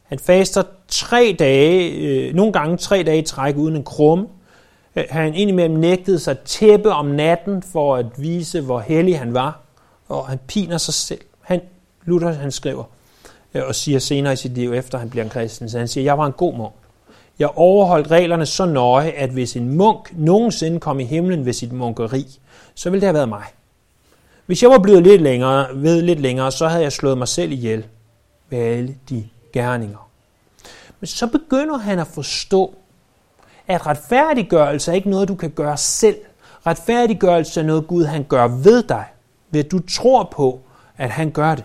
Han 0.02 0.18
faster 0.18 0.62
tre 0.88 1.36
dage, 1.38 1.90
øh, 1.90 2.34
nogle 2.34 2.52
gange 2.52 2.76
tre 2.76 3.02
dage 3.02 3.18
i 3.18 3.22
træk 3.22 3.56
uden 3.56 3.76
en 3.76 3.84
krumme. 3.84 4.26
Øh, 4.96 5.04
han 5.10 5.34
indimellem 5.34 5.78
nægtede 5.78 6.18
sig 6.18 6.38
tæppe 6.38 6.90
om 6.90 7.06
natten 7.06 7.62
for 7.62 7.96
at 7.96 8.06
vise, 8.16 8.60
hvor 8.60 8.80
hellig 8.80 9.18
han 9.18 9.34
var. 9.34 9.60
Og 10.08 10.28
han 10.28 10.38
piner 10.48 10.78
sig 10.78 10.94
selv. 10.94 11.20
Han, 11.40 11.60
Luther 12.04 12.32
han 12.32 12.50
skriver 12.50 12.84
øh, 13.54 13.62
og 13.66 13.74
siger 13.74 13.98
senere 13.98 14.32
i 14.32 14.36
sit 14.36 14.54
liv, 14.54 14.72
efter 14.72 14.98
han 14.98 15.10
bliver 15.10 15.24
en 15.24 15.30
kristen, 15.30 15.70
så 15.70 15.78
han 15.78 15.88
siger, 15.88 16.04
jeg 16.04 16.18
var 16.18 16.26
en 16.26 16.32
god 16.32 16.54
munk. 16.54 16.74
Jeg 17.38 17.48
overholdt 17.54 18.10
reglerne 18.10 18.46
så 18.46 18.66
nøje, 18.66 19.10
at 19.10 19.30
hvis 19.30 19.56
en 19.56 19.76
munk 19.76 20.12
nogensinde 20.16 20.80
kom 20.80 21.00
i 21.00 21.04
himlen 21.04 21.46
ved 21.46 21.52
sit 21.52 21.72
munkeri, 21.72 22.26
så 22.74 22.90
ville 22.90 23.00
det 23.00 23.06
have 23.06 23.14
været 23.14 23.28
mig. 23.28 23.44
Hvis 24.46 24.62
jeg 24.62 24.70
var 24.70 24.78
blevet 24.78 25.02
lidt 25.02 25.22
længere, 25.22 25.66
ved 25.74 26.02
lidt 26.02 26.20
længere, 26.20 26.52
så 26.52 26.68
havde 26.68 26.82
jeg 26.82 26.92
slået 26.92 27.18
mig 27.18 27.28
selv 27.28 27.52
ihjel 27.52 27.84
ved 28.50 28.58
alle 28.58 28.96
de 29.08 29.28
gerninger. 29.52 30.10
Men 31.00 31.06
så 31.06 31.26
begynder 31.26 31.78
han 31.78 31.98
at 31.98 32.06
forstå, 32.06 32.74
at 33.66 33.86
retfærdiggørelse 33.86 34.90
er 34.90 34.94
ikke 34.94 35.10
noget, 35.10 35.28
du 35.28 35.34
kan 35.34 35.50
gøre 35.50 35.76
selv. 35.76 36.16
Retfærdiggørelse 36.66 37.60
er 37.60 37.64
noget, 37.64 37.86
Gud 37.86 38.04
han 38.04 38.24
gør 38.24 38.48
ved 38.48 38.82
dig, 38.82 39.04
ved 39.50 39.64
at 39.64 39.70
du 39.70 39.78
tror 39.78 40.28
på, 40.32 40.60
at 40.96 41.10
han 41.10 41.30
gør 41.30 41.54
det. 41.54 41.64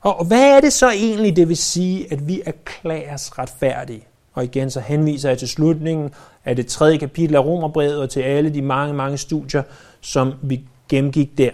Og 0.00 0.24
hvad 0.24 0.56
er 0.56 0.60
det 0.60 0.72
så 0.72 0.90
egentlig, 0.90 1.36
det 1.36 1.48
vil 1.48 1.56
sige, 1.56 2.12
at 2.12 2.28
vi 2.28 2.42
erklæres 2.46 3.38
retfærdige? 3.38 4.06
Og 4.32 4.44
igen 4.44 4.70
så 4.70 4.80
henviser 4.80 5.28
jeg 5.28 5.38
til 5.38 5.48
slutningen 5.48 6.14
af 6.44 6.56
det 6.56 6.66
tredje 6.66 6.98
kapitel 6.98 7.36
af 7.36 7.44
Romerbrevet 7.44 7.98
og 7.98 8.10
til 8.10 8.20
alle 8.20 8.54
de 8.54 8.62
mange, 8.62 8.94
mange 8.94 9.18
studier, 9.18 9.62
som 10.00 10.34
vi 10.42 10.64
gennemgik 10.88 11.38
der. 11.38 11.50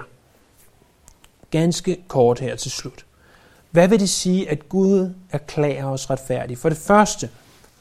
Ganske 1.50 1.96
kort 2.08 2.38
her 2.38 2.56
til 2.56 2.70
slut. 2.70 3.04
Hvad 3.70 3.88
vil 3.88 4.00
det 4.00 4.08
sige, 4.08 4.50
at 4.50 4.68
Gud 4.68 5.14
erklærer 5.30 5.84
os 5.84 6.10
retfærdige? 6.10 6.56
For 6.56 6.68
det 6.68 6.78
første, 6.78 7.30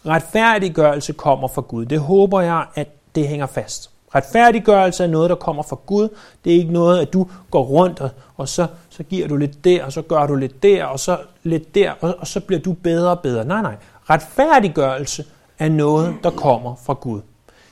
retfærdiggørelse 0.06 1.14
kommer 1.14 1.48
fra 1.48 1.62
Gud. 1.62 1.86
Det 1.86 2.00
håber 2.00 2.42
jeg, 2.42 2.66
at 2.76 2.88
det 3.16 3.28
hænger 3.28 3.46
fast. 3.46 3.90
Retfærdiggørelse 4.16 5.04
er 5.04 5.08
noget, 5.08 5.30
der 5.30 5.36
kommer 5.36 5.64
fra 5.64 5.78
Gud. 5.86 6.10
Det 6.46 6.54
er 6.54 6.58
ikke 6.58 6.74
noget, 6.74 7.00
at 7.00 7.14
du 7.14 7.28
går 7.52 7.64
rundt, 7.64 8.00
og, 8.00 8.10
og 8.38 8.50
så, 8.50 8.68
så 8.90 9.04
giver 9.04 9.28
du 9.28 9.36
lidt 9.36 9.64
der, 9.64 9.86
og 9.86 9.94
så 9.94 10.02
gør 10.02 10.28
du 10.28 10.36
lidt 10.36 10.64
der, 10.64 10.86
og 10.86 11.00
så 11.00 11.18
lidt 11.44 11.76
der, 11.76 11.92
og, 12.02 12.16
og 12.20 12.28
så 12.28 12.40
bliver 12.40 12.60
du 12.60 12.74
bedre 12.74 13.12
og 13.12 13.20
bedre. 13.20 13.46
Nej, 13.46 13.62
nej. 13.62 13.76
Retfærdiggørelse 14.10 15.26
er 15.60 15.70
noget, 15.70 16.16
der 16.24 16.30
kommer 16.30 16.76
fra 16.86 16.94
Gud. 16.94 17.22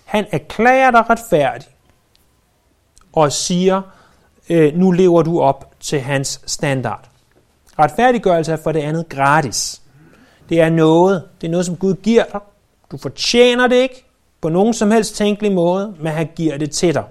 Han 0.06 0.26
erklærer 0.32 0.92
dig 0.92 1.10
retfærdig 1.10 1.68
og 3.14 3.32
siger, 3.32 3.82
øh, 4.50 4.78
nu 4.78 4.92
lever 4.92 5.22
du 5.22 5.42
op 5.42 5.72
til 5.80 6.00
hans 6.00 6.42
standard. 6.46 7.10
Retfærdiggørelse 7.80 8.52
er 8.52 8.58
for 8.58 8.72
det 8.72 8.80
andet 8.80 9.10
gratis. 9.10 9.82
Det 10.50 10.62
er 10.62 10.70
noget, 10.70 11.24
det 11.42 11.48
er 11.48 11.52
noget, 11.52 11.66
som 11.66 11.76
Gud 11.76 11.96
giver 11.96 12.24
dig. 12.32 12.42
Du 12.92 12.98
fortjener 12.98 13.68
det 13.68 13.76
ikke 13.76 14.06
på 14.42 14.50
nogen 14.50 14.74
som 14.74 14.92
helst 14.92 15.16
tænkelig 15.16 15.52
måde, 15.52 15.96
men 16.00 16.12
han 16.12 16.30
giver 16.36 16.58
det 16.58 16.72
til 16.72 16.94
dig. 16.94 17.04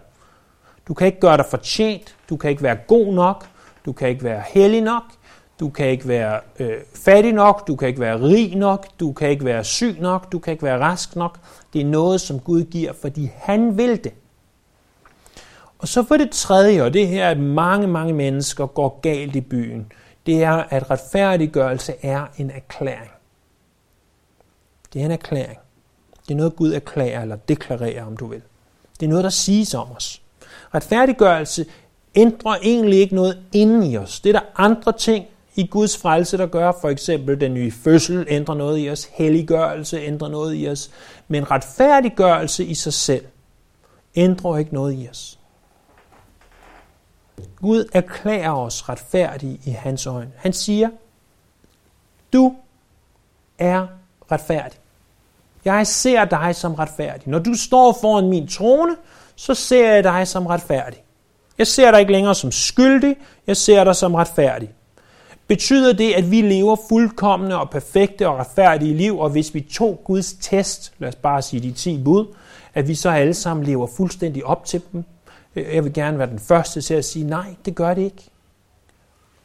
Du 0.88 0.94
kan 0.94 1.06
ikke 1.06 1.20
gøre 1.20 1.36
dig 1.36 1.46
fortjent, 1.50 2.16
du 2.28 2.36
kan 2.36 2.50
ikke 2.50 2.62
være 2.62 2.76
god 2.76 3.14
nok, 3.14 3.46
du 3.86 3.92
kan 3.92 4.08
ikke 4.08 4.24
være 4.24 4.42
hellig 4.46 4.80
nok, 4.80 5.02
du 5.60 5.68
kan 5.68 5.86
ikke 5.86 6.08
være 6.08 6.40
øh, 6.58 6.72
fattig 7.04 7.32
nok, 7.32 7.66
du 7.66 7.76
kan 7.76 7.88
ikke 7.88 8.00
være 8.00 8.20
rig 8.20 8.56
nok, 8.56 8.86
du 9.00 9.12
kan 9.12 9.30
ikke 9.30 9.44
være 9.44 9.64
syg 9.64 9.96
nok, 10.00 10.32
du 10.32 10.38
kan 10.38 10.52
ikke 10.52 10.64
være 10.64 10.80
rask 10.80 11.16
nok. 11.16 11.38
Det 11.72 11.80
er 11.80 11.84
noget, 11.84 12.20
som 12.20 12.40
Gud 12.40 12.62
giver, 12.62 12.92
fordi 13.00 13.30
han 13.36 13.78
vil 13.78 14.04
det. 14.04 14.12
Og 15.78 15.88
så 15.88 16.02
for 16.02 16.16
det 16.16 16.30
tredje, 16.30 16.82
og 16.82 16.94
det 16.94 17.08
her, 17.08 17.28
at 17.28 17.38
mange, 17.38 17.86
mange 17.86 18.12
mennesker 18.12 18.66
går 18.66 19.00
galt 19.02 19.36
i 19.36 19.40
byen, 19.40 19.92
det 20.26 20.42
er, 20.42 20.52
at 20.52 20.90
retfærdiggørelse 20.90 21.94
er 22.02 22.26
en 22.36 22.50
erklæring. 22.50 23.10
Det 24.92 25.00
er 25.00 25.04
en 25.04 25.10
erklæring. 25.10 25.58
Det 26.28 26.34
er 26.34 26.36
noget, 26.36 26.56
Gud 26.56 26.72
erklærer 26.72 27.22
eller 27.22 27.36
deklarerer, 27.36 28.04
om 28.04 28.16
du 28.16 28.26
vil. 28.26 28.42
Det 29.00 29.06
er 29.06 29.10
noget, 29.10 29.24
der 29.24 29.30
siges 29.30 29.74
om 29.74 29.90
os. 29.96 30.22
Retfærdiggørelse 30.74 31.66
ændrer 32.14 32.56
egentlig 32.62 32.98
ikke 32.98 33.14
noget 33.14 33.38
inden 33.52 33.82
i 33.82 33.96
os. 33.96 34.20
Det 34.20 34.34
er 34.34 34.40
der 34.40 34.46
andre 34.56 34.92
ting 34.92 35.26
i 35.54 35.66
Guds 35.66 35.96
frelse, 35.96 36.38
der 36.38 36.46
gør. 36.46 36.72
For 36.80 36.88
eksempel 36.88 37.40
den 37.40 37.54
nye 37.54 37.72
fødsel 37.72 38.26
ændrer 38.28 38.54
noget 38.54 38.84
i 38.84 38.90
os. 38.90 39.04
Helliggørelse 39.12 40.00
ændrer 40.00 40.28
noget 40.28 40.54
i 40.56 40.68
os. 40.68 40.90
Men 41.28 41.50
retfærdiggørelse 41.50 42.64
i 42.64 42.74
sig 42.74 42.92
selv 42.92 43.24
ændrer 44.14 44.56
ikke 44.56 44.74
noget 44.74 44.94
i 44.94 45.08
os. 45.10 45.38
Gud 47.60 47.88
erklærer 47.92 48.52
os 48.52 48.88
retfærdige 48.88 49.60
i 49.64 49.70
hans 49.70 50.06
øjne. 50.06 50.32
Han 50.36 50.52
siger, 50.52 50.88
du 52.32 52.54
er 53.58 53.86
retfærdig. 54.32 54.78
Jeg 55.64 55.86
ser 55.86 56.24
dig 56.24 56.56
som 56.56 56.74
retfærdig. 56.74 57.22
Når 57.28 57.38
du 57.38 57.54
står 57.54 57.98
foran 58.00 58.28
min 58.28 58.48
trone, 58.48 58.96
så 59.36 59.54
ser 59.54 59.92
jeg 59.92 60.04
dig 60.04 60.28
som 60.28 60.46
retfærdig. 60.46 61.02
Jeg 61.58 61.66
ser 61.66 61.90
dig 61.90 62.00
ikke 62.00 62.12
længere 62.12 62.34
som 62.34 62.52
skyldig, 62.52 63.16
jeg 63.46 63.56
ser 63.56 63.84
dig 63.84 63.96
som 63.96 64.14
retfærdig. 64.14 64.70
Betyder 65.46 65.92
det, 65.92 66.12
at 66.12 66.30
vi 66.30 66.40
lever 66.40 66.76
fuldkommende 66.88 67.60
og 67.60 67.70
perfekte 67.70 68.28
og 68.28 68.38
retfærdige 68.38 68.94
liv, 68.94 69.18
og 69.18 69.30
hvis 69.30 69.54
vi 69.54 69.60
tog 69.60 70.00
Guds 70.04 70.32
test, 70.32 70.92
lad 70.98 71.08
os 71.08 71.14
bare 71.14 71.42
sige 71.42 71.62
de 71.62 71.72
10 71.72 72.02
bud, 72.02 72.26
at 72.74 72.88
vi 72.88 72.94
så 72.94 73.10
alle 73.10 73.34
sammen 73.34 73.66
lever 73.66 73.86
fuldstændig 73.96 74.44
op 74.44 74.64
til 74.64 74.82
dem? 74.92 75.04
Jeg 75.56 75.84
vil 75.84 75.92
gerne 75.92 76.18
være 76.18 76.30
den 76.30 76.38
første 76.38 76.80
til 76.80 76.94
at 76.94 77.04
sige, 77.04 77.26
nej, 77.26 77.54
det 77.64 77.74
gør 77.74 77.94
det 77.94 78.02
ikke. 78.02 78.30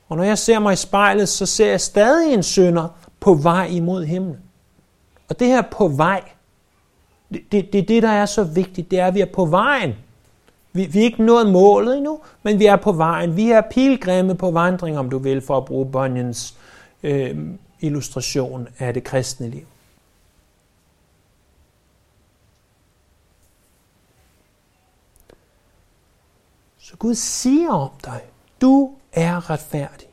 Og 0.09 0.17
når 0.17 0.23
jeg 0.23 0.37
ser 0.37 0.59
mig 0.59 0.73
i 0.73 0.75
spejlet, 0.75 1.29
så 1.29 1.45
ser 1.45 1.69
jeg 1.69 1.81
stadig 1.81 2.33
en 2.33 2.43
sønder 2.43 2.87
på 3.19 3.33
vej 3.33 3.65
imod 3.65 4.05
himlen. 4.05 4.37
Og 5.29 5.39
det 5.39 5.47
her 5.47 5.61
på 5.61 5.87
vej, 5.87 6.21
det, 7.33 7.51
det, 7.51 7.73
det 7.73 7.81
er 7.81 7.85
det, 7.85 8.03
der 8.03 8.09
er 8.09 8.25
så 8.25 8.43
vigtigt, 8.43 8.91
det 8.91 8.99
er, 8.99 9.07
at 9.07 9.13
vi 9.13 9.21
er 9.21 9.31
på 9.33 9.45
vejen. 9.45 9.93
Vi, 10.73 10.85
vi 10.85 10.99
er 10.99 11.03
ikke 11.03 11.23
nået 11.23 11.51
målet 11.51 11.97
endnu, 11.97 12.19
men 12.43 12.59
vi 12.59 12.65
er 12.65 12.75
på 12.75 12.91
vejen. 12.91 13.35
Vi 13.35 13.51
er 13.51 13.61
pilgrimme 13.71 14.35
på 14.35 14.51
vandring, 14.51 14.97
om 14.97 15.09
du 15.09 15.17
vil, 15.17 15.41
for 15.41 15.57
at 15.57 15.65
bruge 15.65 15.89
Bunyan's 15.95 16.53
øh, 17.03 17.37
illustration 17.79 18.67
af 18.79 18.93
det 18.93 19.03
kristne 19.03 19.49
liv. 19.49 19.65
Så 26.89 26.97
Gud 26.97 27.15
siger 27.15 27.71
om 27.71 27.91
dig, 28.03 28.21
du 28.61 28.95
er 29.13 29.49
retfærdig. 29.49 30.07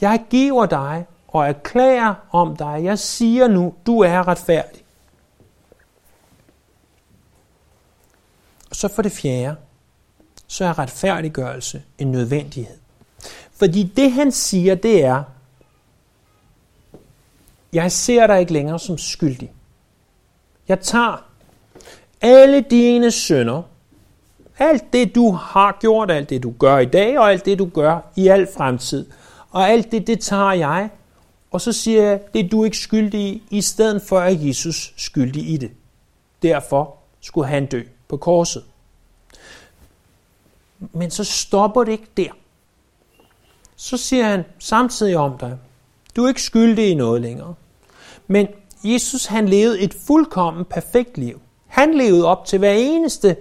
Jeg 0.00 0.24
giver 0.30 0.66
dig 0.66 1.06
og 1.28 1.48
erklærer 1.48 2.14
om 2.30 2.56
dig. 2.56 2.80
Jeg 2.84 2.98
siger 2.98 3.48
nu, 3.48 3.74
du 3.86 4.00
er 4.00 4.28
retfærdig. 4.28 4.84
Og 8.70 8.76
så 8.76 8.88
for 8.88 9.02
det 9.02 9.12
fjerde, 9.12 9.56
så 10.46 10.64
er 10.64 10.78
retfærdiggørelse 10.78 11.82
en 11.98 12.12
nødvendighed. 12.12 12.78
Fordi 13.52 13.82
det 13.82 14.12
han 14.12 14.32
siger, 14.32 14.74
det 14.74 15.04
er, 15.04 15.24
jeg 17.72 17.92
ser 17.92 18.26
dig 18.26 18.40
ikke 18.40 18.52
længere 18.52 18.78
som 18.78 18.98
skyldig. 18.98 19.52
Jeg 20.68 20.80
tager 20.80 21.24
alle 22.20 22.60
dine 22.60 23.10
sønder, 23.10 23.62
alt 24.58 24.92
det 24.92 25.14
du 25.14 25.30
har 25.30 25.78
gjort, 25.80 26.10
alt 26.10 26.30
det 26.30 26.42
du 26.42 26.54
gør 26.58 26.78
i 26.78 26.86
dag, 26.86 27.18
og 27.18 27.30
alt 27.30 27.44
det 27.44 27.58
du 27.58 27.66
gør 27.74 28.00
i 28.16 28.28
al 28.28 28.48
fremtid, 28.56 29.06
og 29.50 29.68
alt 29.70 29.92
det, 29.92 30.06
det 30.06 30.20
tager 30.20 30.52
jeg, 30.52 30.88
og 31.50 31.60
så 31.60 31.72
siger 31.72 32.02
jeg, 32.02 32.20
det 32.34 32.44
er 32.44 32.48
du 32.48 32.64
ikke 32.64 32.76
skyldig 32.76 33.20
i, 33.20 33.42
i 33.50 33.60
stedet 33.60 34.02
for 34.02 34.18
at 34.18 34.46
Jesus 34.46 34.92
skyldig 34.96 35.48
i 35.50 35.56
det. 35.56 35.70
Derfor 36.42 36.96
skulle 37.20 37.48
han 37.48 37.66
dø 37.66 37.82
på 38.08 38.16
korset. 38.16 38.64
Men 40.78 41.10
så 41.10 41.24
stopper 41.24 41.84
det 41.84 41.92
ikke 41.92 42.08
der. 42.16 42.30
Så 43.76 43.96
siger 43.96 44.24
han 44.24 44.44
samtidig 44.58 45.16
om 45.16 45.38
dig, 45.38 45.58
du 46.16 46.24
er 46.24 46.28
ikke 46.28 46.42
skyldig 46.42 46.90
i 46.90 46.94
noget 46.94 47.22
længere. 47.22 47.54
Men 48.26 48.48
Jesus 48.84 49.26
han 49.26 49.48
levede 49.48 49.80
et 49.80 49.94
fuldkommen 50.06 50.64
perfekt 50.64 51.18
liv. 51.18 51.40
Han 51.66 51.94
levede 51.94 52.24
op 52.24 52.44
til 52.44 52.58
hver 52.58 52.72
eneste 52.72 53.36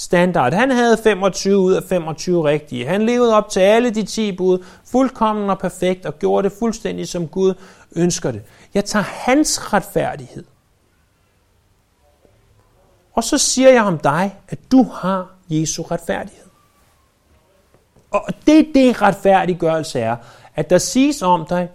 standard. 0.00 0.54
Han 0.54 0.70
havde 0.70 0.96
25 0.96 1.58
ud 1.58 1.72
af 1.72 1.82
25 1.82 2.48
rigtige. 2.48 2.86
Han 2.86 3.06
levede 3.06 3.36
op 3.36 3.48
til 3.48 3.60
alle 3.60 3.90
de 3.90 4.02
10 4.02 4.36
bud, 4.36 4.64
fuldkommen 4.84 5.50
og 5.50 5.58
perfekt, 5.58 6.06
og 6.06 6.18
gjorde 6.18 6.48
det 6.48 6.56
fuldstændig 6.58 7.08
som 7.08 7.28
Gud 7.28 7.54
ønsker 7.96 8.30
det. 8.30 8.42
Jeg 8.74 8.84
tager 8.84 9.02
hans 9.02 9.72
retfærdighed. 9.72 10.44
Og 13.12 13.24
så 13.24 13.38
siger 13.38 13.70
jeg 13.70 13.82
om 13.82 13.98
dig, 13.98 14.36
at 14.48 14.58
du 14.72 14.82
har 14.82 15.30
Jesu 15.48 15.82
retfærdighed. 15.82 16.46
Og 18.10 18.28
det 18.46 18.58
er 18.58 18.72
det 18.74 19.02
retfærdiggørelse 19.02 20.00
er, 20.00 20.16
at 20.54 20.70
der 20.70 20.78
siges 20.78 21.22
om 21.22 21.46
dig, 21.48 21.70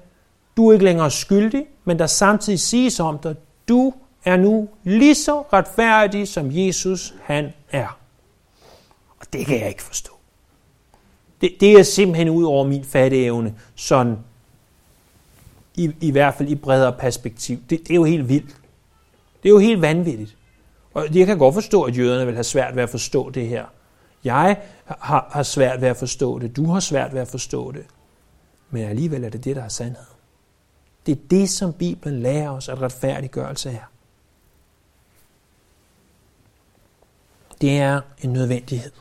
du 0.58 0.70
er 0.70 0.74
ikke 0.74 0.86
længere 0.86 1.12
skyldig, 1.12 1.66
men 1.84 2.00
der 2.00 2.08
samtidig 2.08 2.60
siges 2.60 3.00
om 3.00 3.20
dig, 3.20 3.36
du 3.68 3.94
er 4.26 4.36
nu 4.36 4.70
lige 4.84 5.16
så 5.16 5.42
retfærdig, 5.54 6.28
som 6.28 6.48
Jesus 6.52 7.14
han 7.24 7.54
er. 7.72 8.05
Det 9.38 9.46
kan 9.46 9.60
jeg 9.60 9.70
ikke 9.70 9.84
forstå. 9.84 10.12
Det, 11.42 11.52
det 11.60 11.72
er 11.72 11.84
simpelthen 11.84 12.30
ud 12.30 12.44
over 12.44 12.68
min 12.68 12.84
fatteevne, 12.84 13.56
sådan 13.76 14.18
i, 15.76 15.92
i 16.02 16.12
hvert 16.12 16.34
fald 16.34 16.50
i 16.50 16.56
bredere 16.56 16.94
perspektiv. 17.00 17.58
Det, 17.70 17.80
det 17.80 17.92
er 17.92 17.96
jo 17.96 18.04
helt 18.04 18.30
vildt. 18.30 18.56
Det 19.44 19.50
er 19.50 19.54
jo 19.54 19.60
helt 19.60 19.82
vanvittigt. 19.82 20.38
Og 20.94 21.16
jeg 21.16 21.26
kan 21.26 21.38
godt 21.38 21.54
forstå, 21.54 21.84
at 21.84 21.98
jøderne 21.98 22.26
vil 22.26 22.36
have 22.36 22.44
svært 22.44 22.76
ved 22.76 22.84
at 22.84 22.90
forstå 22.90 23.30
det 23.30 23.48
her. 23.48 23.66
Jeg 24.24 24.62
har, 24.86 25.30
har 25.32 25.44
svært 25.44 25.82
ved 25.82 25.88
at 25.88 25.98
forstå 25.98 26.40
det. 26.40 26.56
Du 26.56 26.66
har 26.66 26.80
svært 26.80 27.14
ved 27.14 27.22
at 27.22 27.28
forstå 27.28 27.72
det. 27.72 27.86
Men 28.70 28.84
alligevel 28.84 29.24
er 29.24 29.30
det 29.30 29.44
det, 29.44 29.56
der 29.56 29.64
er 29.64 29.68
sandhed. 29.68 30.06
Det 31.06 31.12
er 31.12 31.22
det, 31.30 31.50
som 31.50 31.74
Bibelen 31.74 32.20
lærer 32.20 32.50
os, 32.50 32.70
at 32.70 32.82
retfærdiggørelse 32.82 33.70
er. 33.70 33.92
Det 37.62 37.78
er 37.78 38.02
en 38.22 38.34
nødvendighed. 38.34 38.92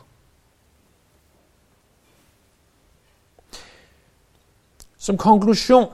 Som 5.05 5.17
konklusion 5.17 5.85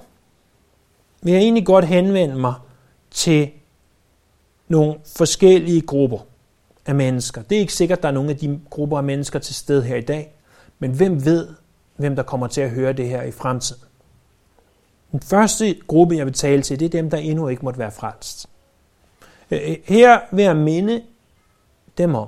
vil 1.21 1.33
jeg 1.33 1.41
egentlig 1.41 1.65
godt 1.65 1.85
henvende 1.85 2.35
mig 2.35 2.53
til 3.11 3.51
nogle 4.67 4.99
forskellige 5.17 5.81
grupper 5.81 6.19
af 6.85 6.95
mennesker. 6.95 7.41
Det 7.41 7.55
er 7.55 7.59
ikke 7.59 7.73
sikkert, 7.73 7.99
at 7.99 8.03
der 8.03 8.09
er 8.09 8.13
nogle 8.13 8.29
af 8.29 8.37
de 8.37 8.59
grupper 8.69 8.97
af 8.97 9.03
mennesker 9.03 9.39
til 9.39 9.55
stede 9.55 9.83
her 9.83 9.95
i 9.95 10.01
dag, 10.01 10.33
men 10.79 10.91
hvem 10.91 11.25
ved, 11.25 11.47
hvem 11.95 12.15
der 12.15 12.23
kommer 12.23 12.47
til 12.47 12.61
at 12.61 12.69
høre 12.69 12.93
det 12.93 13.09
her 13.09 13.21
i 13.21 13.31
fremtiden. 13.31 13.81
Den 15.11 15.21
første 15.21 15.75
gruppe, 15.87 16.15
jeg 16.15 16.25
vil 16.25 16.33
tale 16.33 16.61
til, 16.61 16.79
det 16.79 16.85
er 16.85 16.89
dem, 16.89 17.09
der 17.09 17.17
endnu 17.17 17.47
ikke 17.47 17.65
måtte 17.65 17.79
være 17.79 17.91
frelst. 17.91 18.49
Øh, 19.51 19.61
øh, 19.63 19.75
her 19.83 20.19
vil 20.31 20.43
jeg 20.43 20.55
minde 20.55 21.03
dem 21.97 22.15
om, 22.15 22.27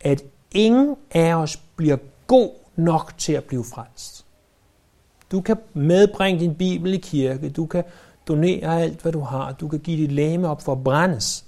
at 0.00 0.22
ingen 0.50 0.96
af 1.10 1.34
os 1.34 1.56
bliver 1.76 1.96
god 2.26 2.50
nok 2.76 3.12
til 3.18 3.32
at 3.32 3.44
blive 3.44 3.64
frelst. 3.64 4.22
Du 5.32 5.40
kan 5.40 5.56
medbringe 5.74 6.40
din 6.40 6.54
bibel 6.54 6.94
i 6.94 6.96
kirke, 6.96 7.48
du 7.48 7.66
kan 7.66 7.84
donere 8.28 8.82
alt, 8.82 9.02
hvad 9.02 9.12
du 9.12 9.20
har, 9.20 9.52
du 9.52 9.68
kan 9.68 9.78
give 9.78 9.96
dit 9.96 10.12
læme 10.12 10.48
op 10.48 10.62
for 10.62 10.72
at 10.72 10.84
brændes. 10.84 11.44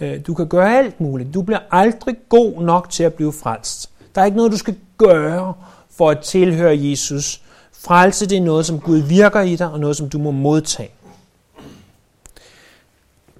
Øh, 0.00 0.20
du 0.26 0.34
kan 0.34 0.46
gøre 0.46 0.78
alt 0.78 1.00
muligt. 1.00 1.34
Du 1.34 1.42
bliver 1.42 1.58
aldrig 1.70 2.16
god 2.28 2.62
nok 2.62 2.90
til 2.90 3.02
at 3.02 3.14
blive 3.14 3.32
frelst. 3.32 3.90
Der 4.14 4.20
er 4.20 4.24
ikke 4.24 4.36
noget, 4.36 4.52
du 4.52 4.56
skal 4.56 4.76
gøre 4.98 5.54
for 5.90 6.10
at 6.10 6.18
tilhøre 6.18 6.78
Jesus. 6.78 7.42
Frelse 7.72 8.26
det 8.26 8.38
er 8.38 8.42
noget, 8.42 8.66
som 8.66 8.80
Gud 8.80 8.98
virker 8.98 9.40
i 9.40 9.56
dig, 9.56 9.70
og 9.70 9.80
noget, 9.80 9.96
som 9.96 10.08
du 10.08 10.18
må 10.18 10.30
modtage. 10.30 10.90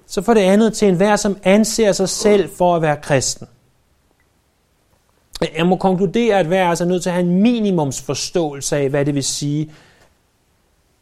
Så 0.07 0.21
for 0.21 0.33
det 0.33 0.41
andet 0.41 0.73
til 0.73 0.87
enhver, 0.87 1.15
som 1.15 1.37
anser 1.43 1.91
sig 1.91 2.09
selv 2.09 2.49
for 2.57 2.75
at 2.75 2.81
være 2.81 2.95
kristen. 2.95 3.47
Jeg 5.57 5.65
må 5.65 5.75
konkludere, 5.75 6.39
at 6.39 6.45
hver 6.45 6.57
altså 6.57 6.65
er 6.65 6.69
altså 6.69 6.85
nødt 6.85 7.03
til 7.03 7.09
at 7.09 7.13
have 7.13 7.25
en 7.25 7.41
minimumsforståelse 7.41 8.77
af, 8.77 8.89
hvad 8.89 9.05
det 9.05 9.15
vil 9.15 9.23
sige 9.23 9.71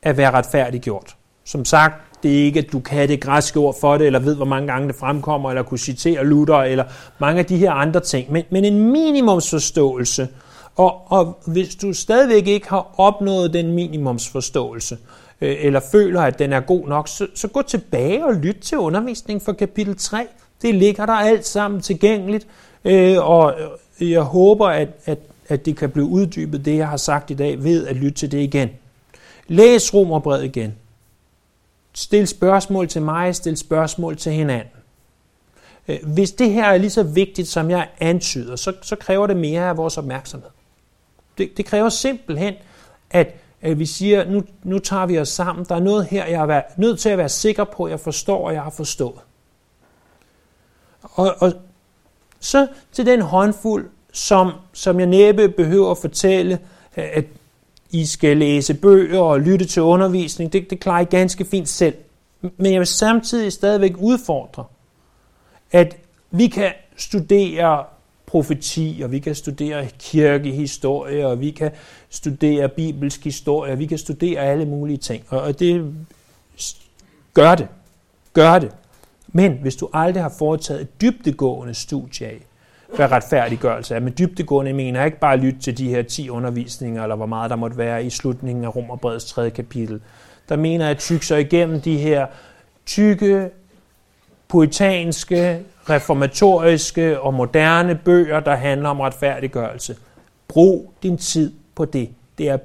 at 0.01 0.17
være 0.17 0.31
retfærdiggjort. 0.31 1.15
Som 1.45 1.65
sagt, 1.65 2.23
det 2.23 2.39
er 2.39 2.43
ikke, 2.43 2.59
at 2.59 2.71
du 2.71 2.79
kan 2.79 3.09
det 3.09 3.21
græske 3.21 3.59
ord 3.59 3.75
for 3.81 3.97
det, 3.97 4.07
eller 4.07 4.19
ved, 4.19 4.35
hvor 4.35 4.45
mange 4.45 4.67
gange 4.67 4.87
det 4.87 4.95
fremkommer, 4.95 5.49
eller 5.49 5.63
kunne 5.63 5.77
citere 5.77 6.25
Luther, 6.25 6.55
eller 6.55 6.83
mange 7.19 7.39
af 7.39 7.45
de 7.45 7.57
her 7.57 7.71
andre 7.71 7.99
ting. 7.99 8.31
Men, 8.31 8.43
men 8.49 8.65
en 8.65 8.91
minimumsforståelse. 8.91 10.27
Og, 10.75 11.11
og 11.11 11.39
hvis 11.47 11.75
du 11.75 11.93
stadigvæk 11.93 12.47
ikke 12.47 12.69
har 12.69 12.93
opnået 12.97 13.53
den 13.53 13.73
minimumsforståelse, 13.73 14.97
øh, 15.41 15.55
eller 15.59 15.79
føler, 15.91 16.21
at 16.21 16.39
den 16.39 16.53
er 16.53 16.59
god 16.59 16.87
nok, 16.87 17.07
så, 17.07 17.27
så 17.35 17.47
gå 17.47 17.61
tilbage 17.61 18.25
og 18.25 18.33
lyt 18.33 18.57
til 18.61 18.77
undervisningen 18.77 19.45
for 19.45 19.53
kapitel 19.53 19.97
3. 19.97 20.27
Det 20.61 20.75
ligger 20.75 21.05
der 21.05 21.13
alt 21.13 21.45
sammen 21.45 21.81
tilgængeligt, 21.81 22.47
øh, 22.85 23.29
og 23.29 23.53
jeg 23.99 24.21
håber, 24.21 24.67
at, 24.67 24.89
at, 25.05 25.19
at 25.47 25.65
det 25.65 25.77
kan 25.77 25.89
blive 25.89 26.05
uddybet, 26.05 26.65
det 26.65 26.77
jeg 26.77 26.87
har 26.87 26.97
sagt 26.97 27.31
i 27.31 27.33
dag, 27.33 27.63
ved 27.63 27.87
at 27.87 27.95
lytte 27.95 28.17
til 28.17 28.31
det 28.31 28.39
igen. 28.39 28.69
Læs 29.47 29.93
Romerbrevet 29.93 30.43
igen. 30.43 30.75
Stil 31.93 32.27
spørgsmål 32.27 32.87
til 32.87 33.01
mig, 33.01 33.35
stil 33.35 33.57
spørgsmål 33.57 34.17
til 34.17 34.31
hinanden. 34.31 34.71
Øh, 35.87 35.97
hvis 36.13 36.31
det 36.31 36.53
her 36.53 36.65
er 36.65 36.77
lige 36.77 36.89
så 36.89 37.03
vigtigt, 37.03 37.47
som 37.47 37.69
jeg 37.69 37.89
antyder, 37.99 38.55
så, 38.55 38.73
så 38.81 38.95
kræver 38.95 39.27
det 39.27 39.37
mere 39.37 39.69
af 39.69 39.77
vores 39.77 39.97
opmærksomhed. 39.97 40.49
Det, 41.37 41.57
det 41.57 41.65
kræver 41.65 41.89
simpelthen, 41.89 42.53
at, 43.09 43.35
at 43.61 43.79
vi 43.79 43.85
siger, 43.85 44.31
nu, 44.31 44.43
nu 44.63 44.79
tager 44.79 45.05
vi 45.05 45.19
os 45.19 45.29
sammen. 45.29 45.65
Der 45.69 45.75
er 45.75 45.79
noget 45.79 46.05
her, 46.05 46.25
jeg 46.25 46.57
er 46.57 46.61
nødt 46.77 46.99
til 46.99 47.09
at 47.09 47.17
være 47.17 47.29
sikker 47.29 47.63
på, 47.63 47.83
at 47.83 47.91
jeg 47.91 47.99
forstår, 47.99 48.47
og 48.47 48.53
jeg 48.53 48.63
har 48.63 48.69
forstået. 48.69 49.19
Og, 51.01 51.35
og 51.39 51.53
så 52.45 52.67
til 52.91 53.05
den 53.05 53.21
håndfuld, 53.21 53.89
som, 54.13 54.51
som 54.73 54.99
jeg 54.99 55.07
næppe 55.07 55.49
behøver 55.49 55.91
at 55.91 55.97
fortælle, 55.97 56.59
at 56.95 57.25
i 57.91 58.05
skal 58.05 58.37
læse 58.37 58.73
bøger 58.73 59.19
og 59.19 59.41
lytte 59.41 59.65
til 59.65 59.81
undervisning. 59.81 60.53
Det, 60.53 60.69
det 60.69 60.79
klarer 60.79 61.01
I 61.01 61.05
ganske 61.05 61.45
fint 61.45 61.69
selv. 61.69 61.95
Men 62.41 62.71
jeg 62.71 62.79
vil 62.79 62.87
samtidig 62.87 63.53
stadigvæk 63.53 63.95
udfordre, 63.97 64.63
at 65.71 65.97
vi 66.31 66.47
kan 66.47 66.71
studere 66.95 67.83
profeti, 68.25 69.01
og 69.03 69.11
vi 69.11 69.19
kan 69.19 69.35
studere 69.35 69.87
kirkehistorie, 69.99 71.27
og 71.27 71.39
vi 71.39 71.51
kan 71.51 71.71
studere 72.09 72.69
bibelsk 72.69 73.23
historie, 73.23 73.71
og 73.71 73.79
vi 73.79 73.85
kan 73.85 73.97
studere 73.97 74.39
alle 74.39 74.65
mulige 74.65 74.97
ting. 74.97 75.23
Og 75.29 75.59
det 75.59 75.93
gør 77.33 77.55
det. 77.55 77.67
Gør 78.33 78.59
det. 78.59 78.71
Men 79.35 79.57
hvis 79.61 79.75
du 79.75 79.89
aldrig 79.93 80.23
har 80.23 80.33
foretaget 80.37 80.81
et 80.81 81.01
dybdegående 81.01 81.73
studie 81.73 82.27
af, 82.27 82.37
hvad 82.95 83.11
retfærdiggørelse 83.11 83.95
er. 83.95 83.99
Med 83.99 84.11
dybdegående 84.11 84.73
mener 84.73 84.99
jeg 84.99 85.05
ikke 85.05 85.19
bare 85.19 85.37
lytte 85.37 85.59
til 85.59 85.77
de 85.77 85.89
her 85.89 86.01
10 86.01 86.29
undervisninger, 86.29 87.03
eller 87.03 87.15
hvor 87.15 87.25
meget 87.25 87.49
der 87.49 87.55
måtte 87.55 87.77
være 87.77 88.05
i 88.05 88.09
slutningen 88.09 88.65
af 88.65 88.75
Romerbreds 88.75 89.25
tredje 89.25 89.49
kapitel. 89.49 90.01
Der 90.49 90.55
mener 90.55 90.85
jeg 90.85 90.91
at 90.91 90.97
tykke 90.97 91.25
sig 91.25 91.41
igennem 91.41 91.81
de 91.81 91.97
her 91.97 92.27
tykke, 92.85 93.49
poetanske, 94.47 95.59
reformatoriske 95.89 97.19
og 97.21 97.33
moderne 97.33 97.95
bøger, 97.95 98.39
der 98.39 98.55
handler 98.55 98.89
om 98.89 98.99
retfærdiggørelse. 98.99 99.95
Brug 100.47 100.93
din 101.03 101.17
tid 101.17 101.53
på 101.75 101.85
det. 101.85 102.09
Det 102.37 102.49
er 102.49 102.57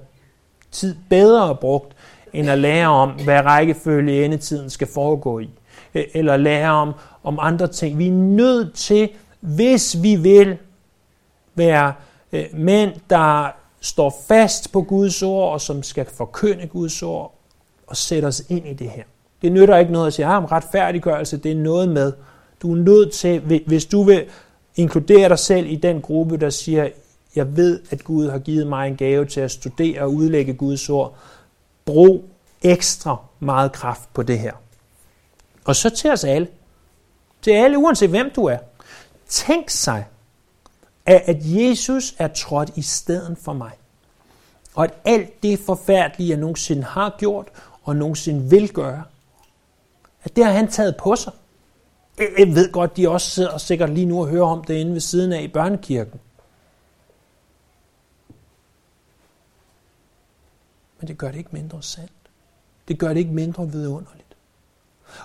tid 0.70 0.96
bedre 1.08 1.56
brugt, 1.56 1.96
end 2.32 2.50
at 2.50 2.58
lære 2.58 2.88
om, 2.88 3.10
hvad 3.10 3.40
rækkefølge 3.40 4.24
endetiden 4.24 4.70
skal 4.70 4.88
foregå 4.94 5.38
i. 5.38 5.50
Øh, 5.94 6.04
eller 6.14 6.36
lære 6.36 6.70
om, 6.70 6.92
om 7.22 7.38
andre 7.42 7.68
ting. 7.68 7.98
Vi 7.98 8.08
er 8.08 8.12
nødt 8.12 8.74
til 8.74 9.08
hvis 9.40 10.02
vi 10.02 10.16
vil 10.16 10.58
være 11.54 11.92
øh, 12.32 12.44
mænd, 12.52 12.92
der 13.10 13.50
står 13.80 14.16
fast 14.28 14.72
på 14.72 14.82
Guds 14.82 15.22
ord, 15.22 15.52
og 15.52 15.60
som 15.60 15.82
skal 15.82 16.06
forkynde 16.16 16.66
Guds 16.66 17.02
ord, 17.02 17.34
og 17.86 17.96
sætte 17.96 18.26
os 18.26 18.42
ind 18.48 18.66
i 18.66 18.72
det 18.72 18.90
her. 18.90 19.02
Det 19.42 19.52
nytter 19.52 19.76
ikke 19.76 19.92
noget 19.92 20.06
at 20.06 20.12
sige, 20.12 20.26
at 20.26 20.32
ah, 20.32 20.44
retfærdiggørelse, 20.44 21.36
det 21.36 21.52
er 21.52 21.56
noget 21.56 21.88
med. 21.88 22.12
Du 22.62 22.72
er 22.72 22.76
nødt 22.76 23.12
til, 23.12 23.62
hvis 23.66 23.86
du 23.86 24.02
vil 24.02 24.24
inkludere 24.76 25.28
dig 25.28 25.38
selv 25.38 25.66
i 25.70 25.76
den 25.76 26.00
gruppe, 26.00 26.36
der 26.36 26.50
siger, 26.50 26.88
jeg 27.34 27.56
ved, 27.56 27.80
at 27.90 28.04
Gud 28.04 28.30
har 28.30 28.38
givet 28.38 28.66
mig 28.66 28.88
en 28.88 28.96
gave 28.96 29.24
til 29.24 29.40
at 29.40 29.50
studere 29.50 30.02
og 30.02 30.14
udlægge 30.14 30.54
Guds 30.54 30.90
ord. 30.90 31.14
Brug 31.84 32.24
ekstra 32.62 33.16
meget 33.40 33.72
kraft 33.72 34.14
på 34.14 34.22
det 34.22 34.38
her. 34.38 34.52
Og 35.64 35.76
så 35.76 35.90
til 35.90 36.10
os 36.10 36.24
alle. 36.24 36.48
Til 37.42 37.50
alle, 37.50 37.78
uanset 37.78 38.10
hvem 38.10 38.30
du 38.36 38.44
er. 38.44 38.58
tænk 39.28 39.70
sig, 39.70 40.06
at 41.06 41.36
Jesus 41.40 42.14
er 42.18 42.28
trådt 42.28 42.70
i 42.76 42.82
stedet 42.82 43.38
for 43.38 43.52
mig. 43.52 43.72
Og 44.74 44.84
at 44.84 44.94
alt 45.04 45.42
det 45.42 45.58
forfærdelige, 45.58 46.30
jeg 46.30 46.38
nogensinde 46.38 46.82
har 46.82 47.16
gjort 47.18 47.48
og 47.82 47.96
nogensinde 47.96 48.50
vil 48.50 48.72
gøre, 48.72 49.04
at 50.22 50.36
det 50.36 50.44
har 50.44 50.52
han 50.52 50.68
taget 50.68 50.96
på 50.96 51.16
sig. 51.16 51.32
Jeg 52.18 52.54
ved 52.54 52.72
godt, 52.72 52.96
de 52.96 53.08
også 53.08 53.30
sidder 53.30 53.58
sikkert 53.58 53.90
lige 53.90 54.06
nu 54.06 54.20
og 54.20 54.28
hører 54.28 54.46
om 54.46 54.64
det 54.64 54.74
inde 54.74 54.92
ved 54.92 55.00
siden 55.00 55.32
af 55.32 55.42
i 55.42 55.48
børnekirken. 55.48 56.20
Men 61.00 61.08
det 61.08 61.18
gør 61.18 61.30
det 61.30 61.38
ikke 61.38 61.50
mindre 61.52 61.82
sandt. 61.82 62.12
Det 62.88 62.98
gør 62.98 63.08
det 63.08 63.16
ikke 63.16 63.32
mindre 63.32 63.70
vidunderligt. 63.70 64.19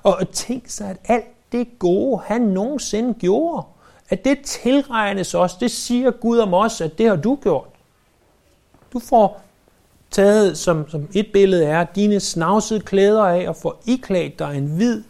Og 0.04 0.30
tænk 0.32 0.69
sig, 0.69 0.89
at 0.89 0.98
alt 1.06 1.26
det 1.52 1.80
gode, 1.80 2.21
han 2.26 2.41
nogensinde 2.41 3.13
gjorde, 3.13 3.63
at 4.10 4.26
det 4.26 4.41
tilregnes 4.41 5.36
os, 5.36 5.56
det 5.56 5.71
siger 5.71 6.12
Gud 6.12 6.38
om 6.38 6.54
os, 6.54 6.82
at 6.82 6.98
det 6.98 7.08
har 7.08 7.15
du 7.15 7.38
gjort. 7.43 7.67
Du 8.93 9.00
får 9.00 9.41
taget, 10.12 10.58
som, 10.58 10.89
som 10.89 11.08
et 11.13 11.28
billede 11.34 11.65
er, 11.65 11.86
dine 11.95 12.19
snavsede 12.19 12.80
klæder 12.80 13.24
af 13.24 13.50
og 13.50 13.56
får 13.56 13.82
iklædt 13.86 14.39
dig 14.39 14.58
en 14.58 14.65
hvid, 14.65 15.04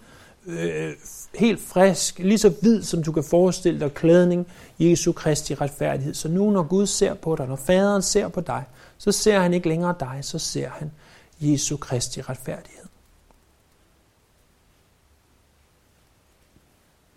øh, 0.46 0.92
helt 1.36 1.62
frisk, 1.62 2.20
lige 2.20 2.38
så 2.38 2.54
hvid, 2.62 2.84
som 2.84 3.04
du 3.04 3.12
kan 3.12 3.24
forestille 3.24 3.80
dig, 3.80 3.94
klædning, 3.94 4.48
Jesu 4.80 5.12
Kristi 5.12 5.56
retfærdighed. 5.56 6.14
Så 6.14 6.28
nu, 6.28 6.52
når 6.52 6.64
Gud 6.64 6.86
ser 6.86 7.14
på 7.14 7.36
dig, 7.36 7.48
når 7.48 7.56
faderen 7.56 8.02
ser 8.02 8.28
på 8.28 8.42
dig, 8.42 8.64
så 8.98 9.12
ser 9.12 9.40
han 9.40 9.54
ikke 9.54 9.70
længere 9.70 9.96
dig, 10.00 10.20
så 10.22 10.40
ser 10.40 10.70
han 10.70 10.92
Jesu 11.40 11.78
Kristi 11.78 12.22
retfærdighed. 12.22 12.85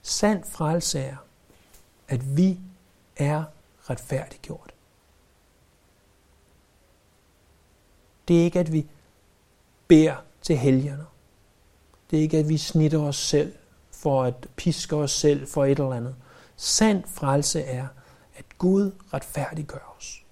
Sand 0.09 0.45
frelse 0.45 0.99
er, 0.99 1.17
at 2.09 2.37
vi 2.37 2.61
er 3.17 3.45
retfærdiggjort. 3.91 4.75
Det 8.29 8.41
er 8.41 8.45
ikke, 8.45 8.61
at 8.61 8.73
vi 8.73 8.87
beder 9.89 10.17
til 10.43 10.57
helgerne. 10.57 11.07
Det 12.11 12.19
er 12.19 12.21
ikke, 12.21 12.39
at 12.39 12.49
vi 12.49 12.59
snitter 12.59 12.99
os 12.99 13.17
selv 13.17 13.55
for 13.91 14.25
at 14.25 14.49
piske 14.57 14.97
os 14.97 15.13
selv 15.13 15.47
for 15.47 15.65
et 15.65 15.71
eller 15.71 15.93
andet. 15.93 16.17
Sand 16.57 17.05
frelse 17.07 17.63
er, 17.63 17.87
at 18.37 18.45
Gud 18.59 18.93
retfærdiggør 19.13 19.95
os. 19.99 20.25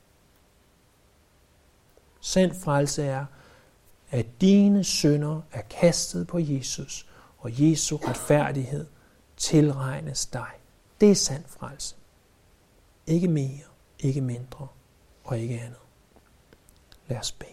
Sand 2.21 2.55
frelse 2.55 3.03
er, 3.03 3.27
at 4.11 4.27
dine 4.41 4.85
synder 4.85 5.41
er 5.53 5.63
kastet 5.63 6.27
på 6.27 6.39
Jesus, 6.39 7.09
og 7.39 7.51
Jesu 7.53 7.97
retfærdighed 7.97 8.87
tilregnes 9.37 10.27
dig. 10.27 10.51
Det 11.01 11.11
er 11.11 11.15
sand 11.15 11.45
frelse. 11.47 11.97
Ikke 13.07 13.29
mere, 13.29 13.65
ikke 13.99 14.21
mindre 14.21 14.69
og 15.25 15.39
ikke 15.39 15.61
andet. 15.61 15.79
Lad 17.09 17.19
os 17.19 17.33
bede. 17.33 17.51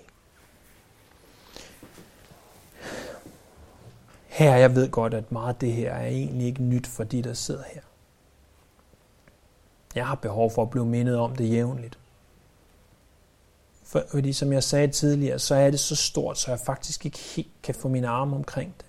Her, 4.28 4.56
jeg 4.56 4.76
ved 4.76 4.92
godt, 4.92 5.14
at 5.14 5.32
meget 5.32 5.54
af 5.54 5.60
det 5.60 5.74
her 5.74 5.92
er 5.92 6.08
egentlig 6.08 6.48
ikke 6.48 6.64
nyt 6.64 6.88
for 6.88 7.04
de, 7.04 7.22
der 7.22 7.34
sidder 7.34 7.64
her. 7.74 7.82
Jeg 9.96 10.08
har 10.08 10.16
behov 10.16 10.52
for 10.52 10.62
at 10.62 10.70
blive 10.70 10.86
mindet 10.86 11.18
om 11.18 11.36
det 11.36 11.50
jævnligt. 11.50 12.00
For, 13.84 14.04
fordi 14.12 14.34
som 14.34 14.54
jeg 14.54 14.64
sagde 14.64 14.88
tidligere, 14.88 15.40
så 15.40 15.56
er 15.56 15.72
det 15.72 15.80
så 15.80 15.96
stort, 15.96 16.38
så 16.38 16.52
jeg 16.52 16.60
faktisk 16.60 17.06
ikke 17.06 17.20
helt 17.20 17.62
kan 17.64 17.76
få 17.76 17.88
mine 17.88 18.08
arme 18.08 18.36
omkring 18.36 18.74
det. 18.78 18.86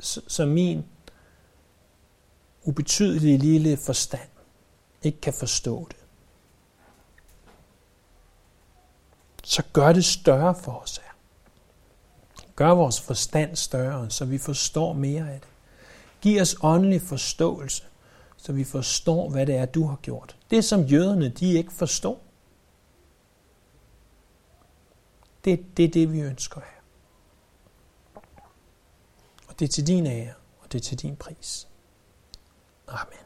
Så, 0.00 0.20
så 0.28 0.46
min 0.46 0.84
ubetydelige 2.66 3.38
lille 3.38 3.76
forstand 3.76 4.28
ikke 5.02 5.20
kan 5.20 5.32
forstå 5.32 5.88
det. 5.88 5.96
Så 9.44 9.62
gør 9.72 9.92
det 9.92 10.04
større 10.04 10.54
for 10.54 10.72
os 10.72 10.96
her. 10.96 11.12
Gør 12.56 12.70
vores 12.70 13.00
forstand 13.00 13.56
større, 13.56 14.10
så 14.10 14.24
vi 14.24 14.38
forstår 14.38 14.92
mere 14.92 15.32
af 15.32 15.40
det. 15.40 15.48
Giv 16.20 16.40
os 16.40 16.56
åndelig 16.62 17.02
forståelse, 17.02 17.84
så 18.36 18.52
vi 18.52 18.64
forstår, 18.64 19.28
hvad 19.28 19.46
det 19.46 19.56
er, 19.56 19.66
du 19.66 19.86
har 19.86 19.96
gjort. 19.96 20.36
Det, 20.50 20.64
som 20.64 20.80
jøderne 20.80 21.28
de 21.28 21.52
ikke 21.52 21.72
forstår. 21.72 22.22
Det, 25.44 25.76
det 25.76 25.84
er 25.84 25.88
det, 25.88 26.12
vi 26.12 26.20
ønsker 26.20 26.60
her. 26.60 26.82
Og 29.48 29.58
det 29.58 29.64
er 29.64 29.68
til 29.68 29.86
din 29.86 30.06
ære, 30.06 30.34
og 30.60 30.72
det 30.72 30.78
er 30.78 30.82
til 30.82 30.98
din 30.98 31.16
pris. 31.16 31.68
Amen. 32.88 33.25